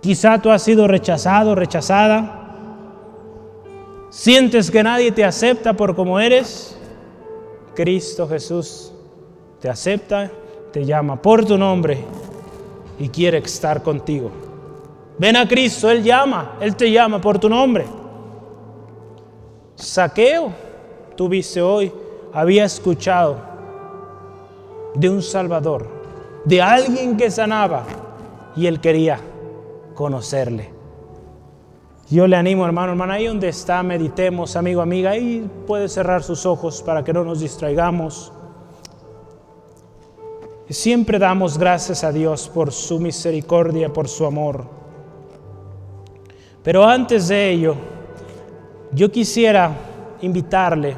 [0.00, 2.56] Quizá tú has sido rechazado, rechazada.
[4.08, 6.74] Sientes que nadie te acepta por como eres.
[7.74, 8.90] Cristo Jesús
[9.60, 10.30] te acepta,
[10.72, 11.98] te llama por tu nombre
[12.98, 14.30] y quiere estar contigo.
[15.18, 17.84] Ven a Cristo, Él llama, Él te llama por tu nombre.
[19.74, 20.52] Saqueo,
[21.16, 21.92] tuviste hoy,
[22.32, 23.36] había escuchado
[24.94, 25.88] de un Salvador,
[26.44, 27.84] de alguien que sanaba,
[28.54, 29.18] y él quería
[29.94, 30.70] conocerle.
[32.10, 36.44] Yo le animo, hermano, hermana, ahí donde está, meditemos, amigo, amiga, ahí puede cerrar sus
[36.44, 38.32] ojos para que no nos distraigamos.
[40.72, 44.64] Siempre damos gracias a Dios por su misericordia, por su amor.
[46.62, 47.74] Pero antes de ello,
[48.92, 49.70] yo quisiera
[50.22, 50.96] invitarle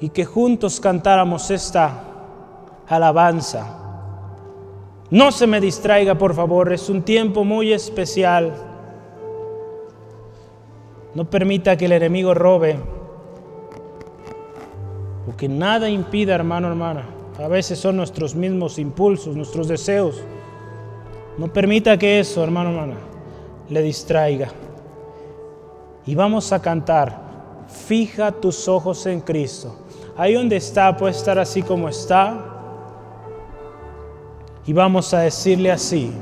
[0.00, 2.04] y que juntos cantáramos esta
[2.86, 3.78] alabanza.
[5.10, 8.54] No se me distraiga, por favor, es un tiempo muy especial.
[11.14, 12.78] No permita que el enemigo robe
[15.28, 17.15] o que nada impida, hermano, hermana.
[17.38, 20.22] A veces son nuestros mismos impulsos, nuestros deseos.
[21.38, 22.96] No permita que eso, hermano, hermana,
[23.68, 24.50] le distraiga
[26.06, 29.76] y vamos a cantar, fija tus ojos en Cristo.
[30.16, 32.52] Ahí donde está, puede estar así como está.
[34.64, 36.12] Y vamos a decirle así.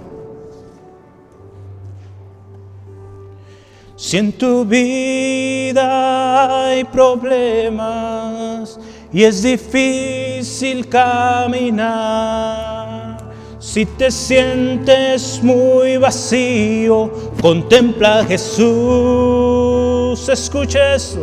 [3.95, 5.85] Si en tu vida
[6.67, 8.81] hay problemas
[9.13, 9.43] y es
[10.65, 12.39] difícil caminar,
[13.59, 17.11] si te sientes muy vacío,
[17.41, 18.67] contempla a Jesús,
[20.29, 21.21] escucha eso.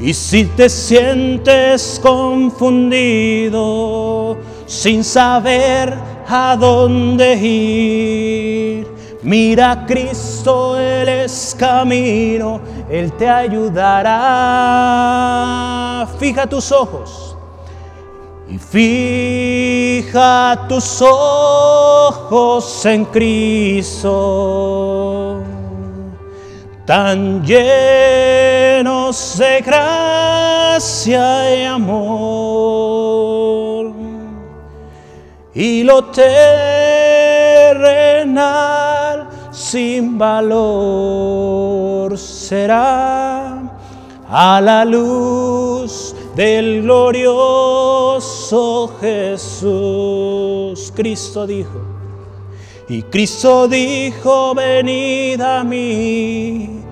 [0.00, 3.56] Y si te sientes confundido,
[4.66, 5.94] sin saber
[6.28, 8.88] a dónde ir,
[9.22, 12.60] mira a Cristo, Él es camino,
[12.90, 14.16] Él te ayudará.
[16.18, 17.27] Fija tus ojos
[18.50, 24.12] y fija tus ojos en Cristo,
[26.86, 33.92] tan llenos de gracia y amor,
[35.54, 36.48] y lo terrenal
[39.50, 43.60] sin valor será
[44.30, 50.92] a la luz del glorioso Jesús.
[50.94, 51.80] Cristo dijo,
[52.88, 56.84] y Cristo dijo, venid a mí,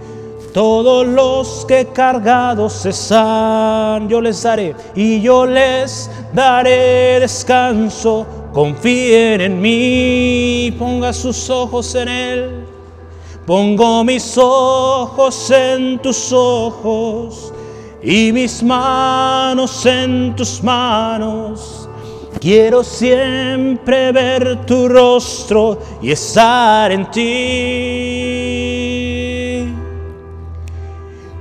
[0.53, 9.61] todos los que cargados están, yo les daré, y yo les daré descanso, confíen en
[9.61, 12.51] mí, ponga sus ojos en Él.
[13.47, 17.53] Pongo mis ojos en tus ojos
[18.09, 21.89] y mis manos en tus manos.
[22.41, 27.25] Quiero siempre ver tu rostro y estar en ti.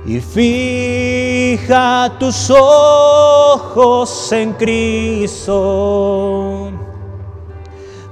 [0.06, 5.52] Y fija tus ojos en Cristo,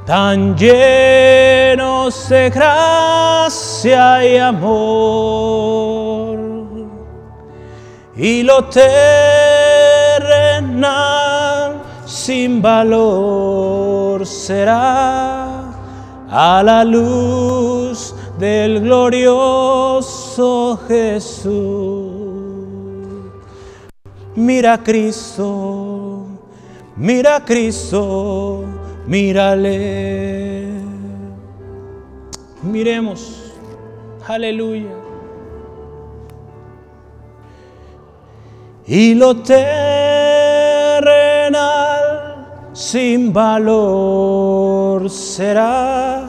[0.07, 5.64] tan llenos de gracia y amor
[8.17, 8.95] y lo terrenal
[12.07, 15.73] sin valor será
[16.31, 22.25] a la luz del glorioso Jesús.
[24.37, 26.27] Mira Cristo,
[26.97, 28.65] mira Cristo,
[29.07, 30.73] mírale.
[32.63, 33.53] Miremos,
[34.27, 35.04] aleluya.
[38.87, 39.65] Y lo terrenal
[42.75, 46.23] sin valor será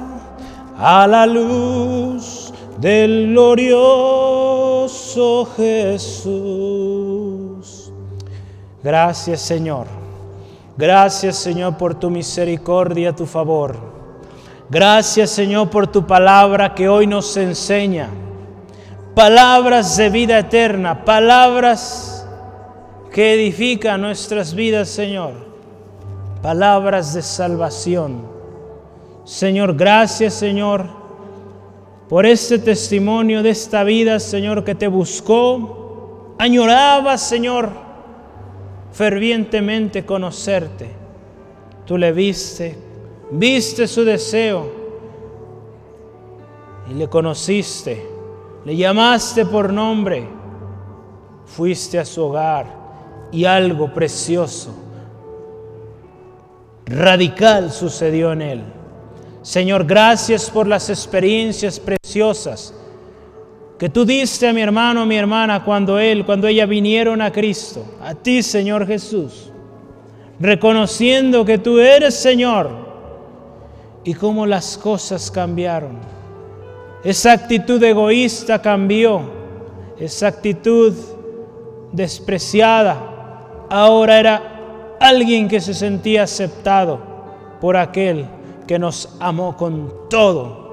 [0.78, 4.86] a la luz del glorioso
[5.58, 6.26] Jesús.
[8.84, 9.88] Gracias Señor.
[10.78, 13.76] Gracias Señor por tu misericordia, tu favor.
[14.70, 18.10] Gracias Señor por tu palabra que hoy nos enseña.
[19.14, 22.15] Palabras de vida eterna, palabras
[23.16, 25.36] que edifica nuestras vidas, Señor.
[26.42, 28.24] Palabras de salvación.
[29.24, 30.86] Señor, gracias, Señor,
[32.10, 36.36] por este testimonio de esta vida, Señor, que te buscó.
[36.38, 37.70] Añoraba, Señor,
[38.92, 40.90] fervientemente conocerte.
[41.86, 42.78] Tú le viste,
[43.32, 44.70] viste su deseo
[46.92, 48.10] y le conociste.
[48.66, 50.28] Le llamaste por nombre.
[51.46, 52.84] Fuiste a su hogar
[53.36, 54.74] y algo precioso,
[56.86, 58.64] radical sucedió en él.
[59.42, 62.74] Señor, gracias por las experiencias preciosas
[63.78, 67.30] que tú diste a mi hermano, a mi hermana, cuando él, cuando ella vinieron a
[67.30, 69.52] Cristo, a ti, Señor Jesús,
[70.40, 72.70] reconociendo que tú eres Señor
[74.06, 75.98] y cómo las cosas cambiaron.
[77.04, 79.30] Esa actitud egoísta cambió,
[80.00, 80.94] esa actitud
[81.92, 83.12] despreciada
[83.70, 87.00] ahora era alguien que se sentía aceptado
[87.62, 88.26] por aquel
[88.68, 90.66] que nos amó con todo.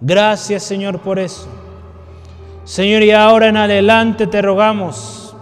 [0.00, 1.48] Gracias Señor por eso.
[2.64, 5.34] Señor, y ahora en adelante te rogamos,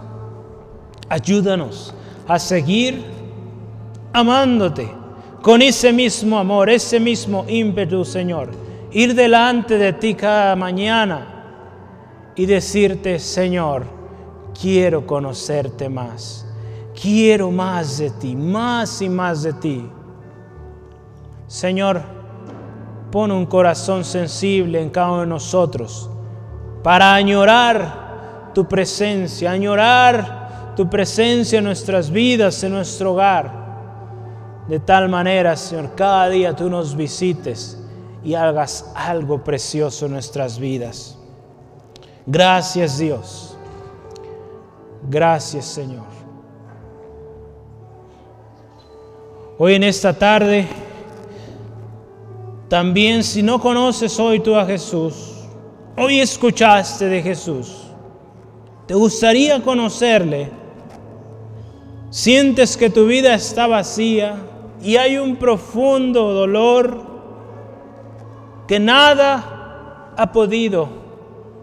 [1.07, 1.93] ayúdanos
[2.27, 3.03] a seguir
[4.11, 4.91] amándote
[5.41, 8.49] con ese mismo amor, ese mismo ímpetu, Señor.
[8.91, 11.27] Ir delante de ti cada mañana
[12.35, 13.85] y decirte, Señor,
[14.59, 16.45] quiero conocerte más.
[16.99, 19.89] Quiero más de ti, más y más de ti.
[21.47, 22.01] Señor,
[23.11, 26.09] pon un corazón sensible en cada uno de nosotros
[26.83, 33.61] para añorar tu presencia, añorar tu presencia en nuestras vidas, en nuestro hogar.
[34.67, 37.77] De tal manera, Señor, cada día tú nos visites
[38.23, 41.17] y hagas algo precioso en nuestras vidas.
[42.25, 43.50] Gracias Dios.
[45.09, 46.05] Gracias Señor.
[49.57, 50.67] Hoy en esta tarde,
[52.67, 55.33] también si no conoces hoy tú a Jesús,
[55.97, 57.83] hoy escuchaste de Jesús,
[58.87, 60.49] te gustaría conocerle,
[62.09, 64.35] sientes que tu vida está vacía
[64.81, 67.05] y hay un profundo dolor
[68.67, 70.89] que nada ha podido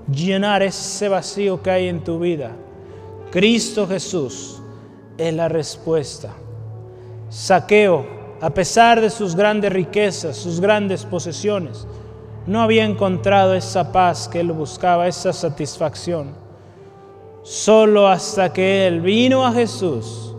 [0.08, 2.52] llenar ese vacío que hay en tu vida.
[3.30, 4.60] Cristo Jesús
[5.18, 6.32] es la respuesta.
[7.28, 8.06] Saqueo,
[8.40, 11.86] a pesar de sus grandes riquezas, sus grandes posesiones,
[12.46, 16.34] no había encontrado esa paz que él buscaba, esa satisfacción.
[17.42, 20.34] Solo hasta que él vino a Jesús,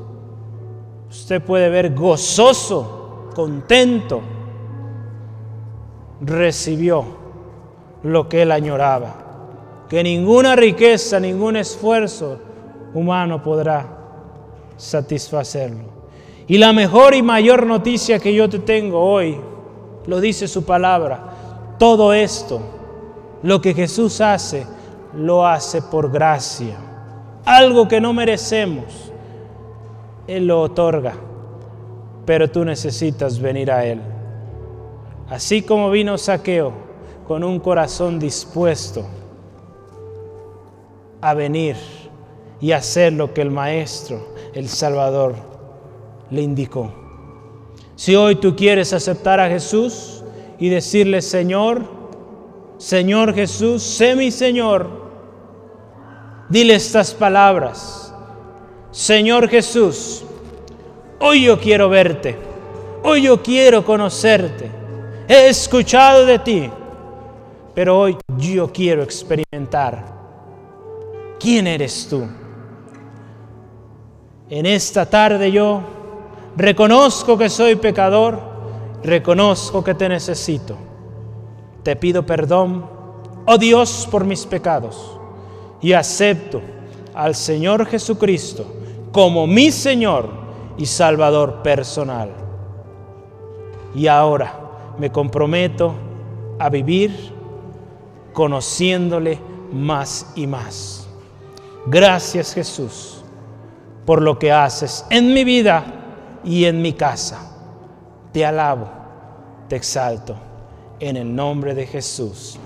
[1.09, 4.21] usted puede ver gozoso, contento,
[6.21, 7.05] recibió
[8.01, 9.15] lo que él añoraba,
[9.87, 12.48] que ninguna riqueza, ningún esfuerzo
[12.93, 13.85] humano podrá
[14.77, 15.99] satisfacerlo.
[16.47, 19.39] Y la mejor y mayor noticia que yo te tengo hoy,
[20.07, 22.59] lo dice su palabra, todo esto,
[23.43, 24.65] lo que Jesús hace,
[25.13, 26.75] lo hace por gracia.
[27.45, 29.11] Algo que no merecemos,
[30.27, 31.13] Él lo otorga,
[32.25, 34.01] pero tú necesitas venir a Él.
[35.29, 36.73] Así como vino Saqueo
[37.27, 39.05] con un corazón dispuesto
[41.21, 41.75] a venir
[42.61, 45.35] y hacer lo que el Maestro, el Salvador,
[46.29, 46.93] le indicó.
[47.95, 50.23] Si hoy tú quieres aceptar a Jesús
[50.57, 51.83] y decirle, Señor,
[52.77, 54.89] Señor Jesús, sé mi Señor,
[56.49, 58.13] dile estas palabras.
[58.91, 60.23] Señor Jesús,
[61.19, 62.37] hoy yo quiero verte,
[63.03, 64.71] hoy yo quiero conocerte,
[65.27, 66.69] he escuchado de ti,
[67.75, 70.05] pero hoy yo quiero experimentar
[71.39, 72.27] quién eres tú.
[74.49, 75.83] En esta tarde yo
[76.59, 78.37] Reconozco que soy pecador,
[79.01, 80.75] reconozco que te necesito.
[81.83, 82.85] Te pido perdón,
[83.45, 85.17] oh Dios, por mis pecados
[85.81, 86.61] y acepto
[87.13, 88.65] al Señor Jesucristo
[89.13, 90.29] como mi Señor
[90.77, 92.31] y Salvador personal.
[93.95, 94.59] Y ahora
[94.97, 95.93] me comprometo
[96.59, 97.31] a vivir
[98.33, 99.39] conociéndole
[99.71, 101.07] más y más.
[101.85, 103.18] Gracias Jesús
[104.09, 105.83] por lo que haces en mi vida
[106.43, 107.51] y en mi casa.
[108.33, 108.89] Te alabo,
[109.67, 110.35] te exalto,
[110.99, 112.57] en el nombre de Jesús.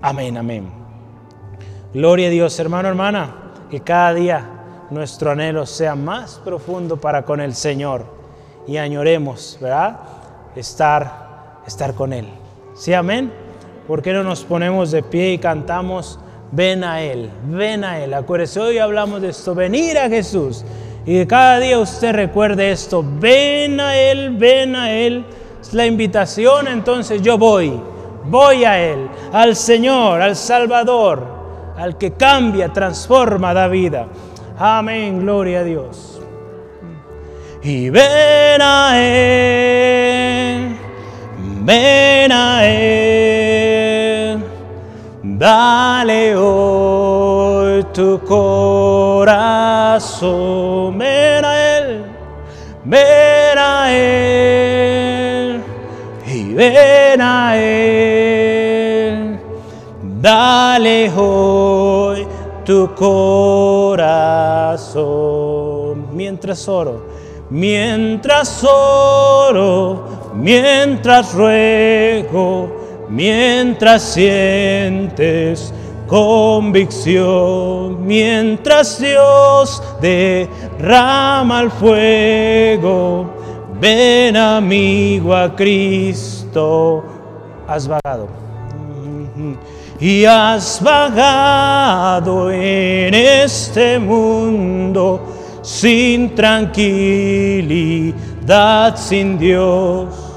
[0.00, 0.70] Amén, amén.
[1.92, 4.50] Gloria a Dios, hermano, hermana, que cada día
[4.90, 8.04] nuestro anhelo sea más profundo para con el Señor
[8.64, 9.98] y añoremos, ¿verdad?
[10.54, 12.28] Estar, estar con Él.
[12.74, 13.32] ¿Sí, amén?
[13.88, 16.20] ¿Por qué no nos ponemos de pie y cantamos?
[16.52, 18.12] Ven a Él, ven a Él.
[18.12, 20.64] Acuérdese, hoy hablamos de esto, venir a Jesús.
[21.06, 25.24] Y que cada día usted recuerde esto, ven a Él, ven a Él.
[25.60, 27.72] Es la invitación, entonces yo voy,
[28.26, 31.24] voy a Él, al Señor, al Salvador,
[31.76, 34.06] al que cambia, transforma, da vida.
[34.58, 36.20] Amén, gloria a Dios.
[37.62, 40.76] Y ven a Él,
[41.64, 43.71] ven a Él,
[45.42, 49.26] dale hoy tu corazón
[50.96, 52.04] ven a Él,
[52.84, 55.60] ven a Él
[56.28, 59.40] y ven a Él.
[60.20, 62.24] Dale hoy
[62.64, 64.12] tu corazón
[66.14, 67.04] mientras oro,
[67.50, 70.04] mientras oro,
[70.34, 72.81] mientras ruego,
[73.12, 75.72] mientras sientes
[76.06, 83.30] convicción mientras Dios derrama el fuego.
[83.80, 87.02] Ven amigo a Cristo,
[87.66, 88.28] has vagado.
[89.98, 100.31] Y has vagado en este mundo sin tranquilidad, sin Dios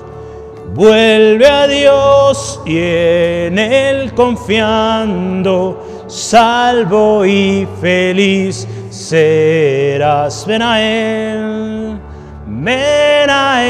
[0.76, 10.46] Vuelve a Dios y en Él confiando, salvo y feliz serás.
[10.46, 11.98] Ven a Él,
[12.46, 13.64] ven a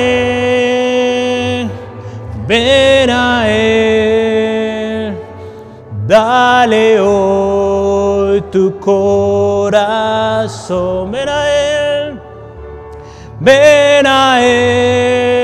[3.51, 5.15] Él,
[6.07, 9.75] dale hoy tu corazón.
[11.11, 11.45] Ven a
[13.39, 15.34] ven a Él,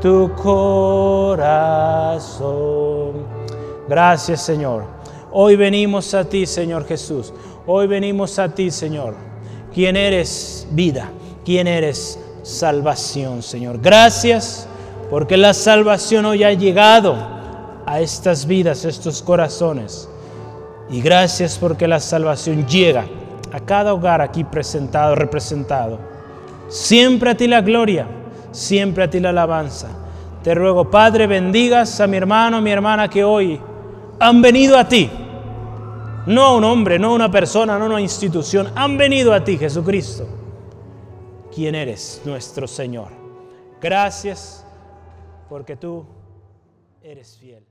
[0.00, 1.44] Tu corazón.
[3.88, 4.84] Gracias Señor.
[5.32, 7.32] Hoy venimos a ti, Señor Jesús.
[7.66, 9.14] Hoy venimos a ti, Señor.
[9.72, 11.10] Quien eres vida,
[11.44, 13.80] quien eres salvación, Señor.
[13.80, 14.68] Gracias
[15.10, 17.16] porque la salvación hoy ha llegado
[17.86, 20.08] a estas vidas, a estos corazones.
[20.90, 23.06] Y gracias porque la salvación llega
[23.52, 26.13] a cada hogar aquí presentado, representado.
[26.68, 28.06] Siempre a ti la gloria,
[28.50, 29.88] siempre a ti la alabanza.
[30.42, 33.60] Te ruego, Padre, bendigas a mi hermano, mi hermana que hoy
[34.20, 35.10] han venido a ti
[36.26, 38.72] no a un hombre, no a una persona, no a una institución.
[38.74, 40.26] Han venido a ti, Jesucristo,
[41.54, 43.08] quien eres nuestro Señor.
[43.80, 44.64] Gracias
[45.48, 46.06] porque tú
[47.02, 47.64] eres fiel.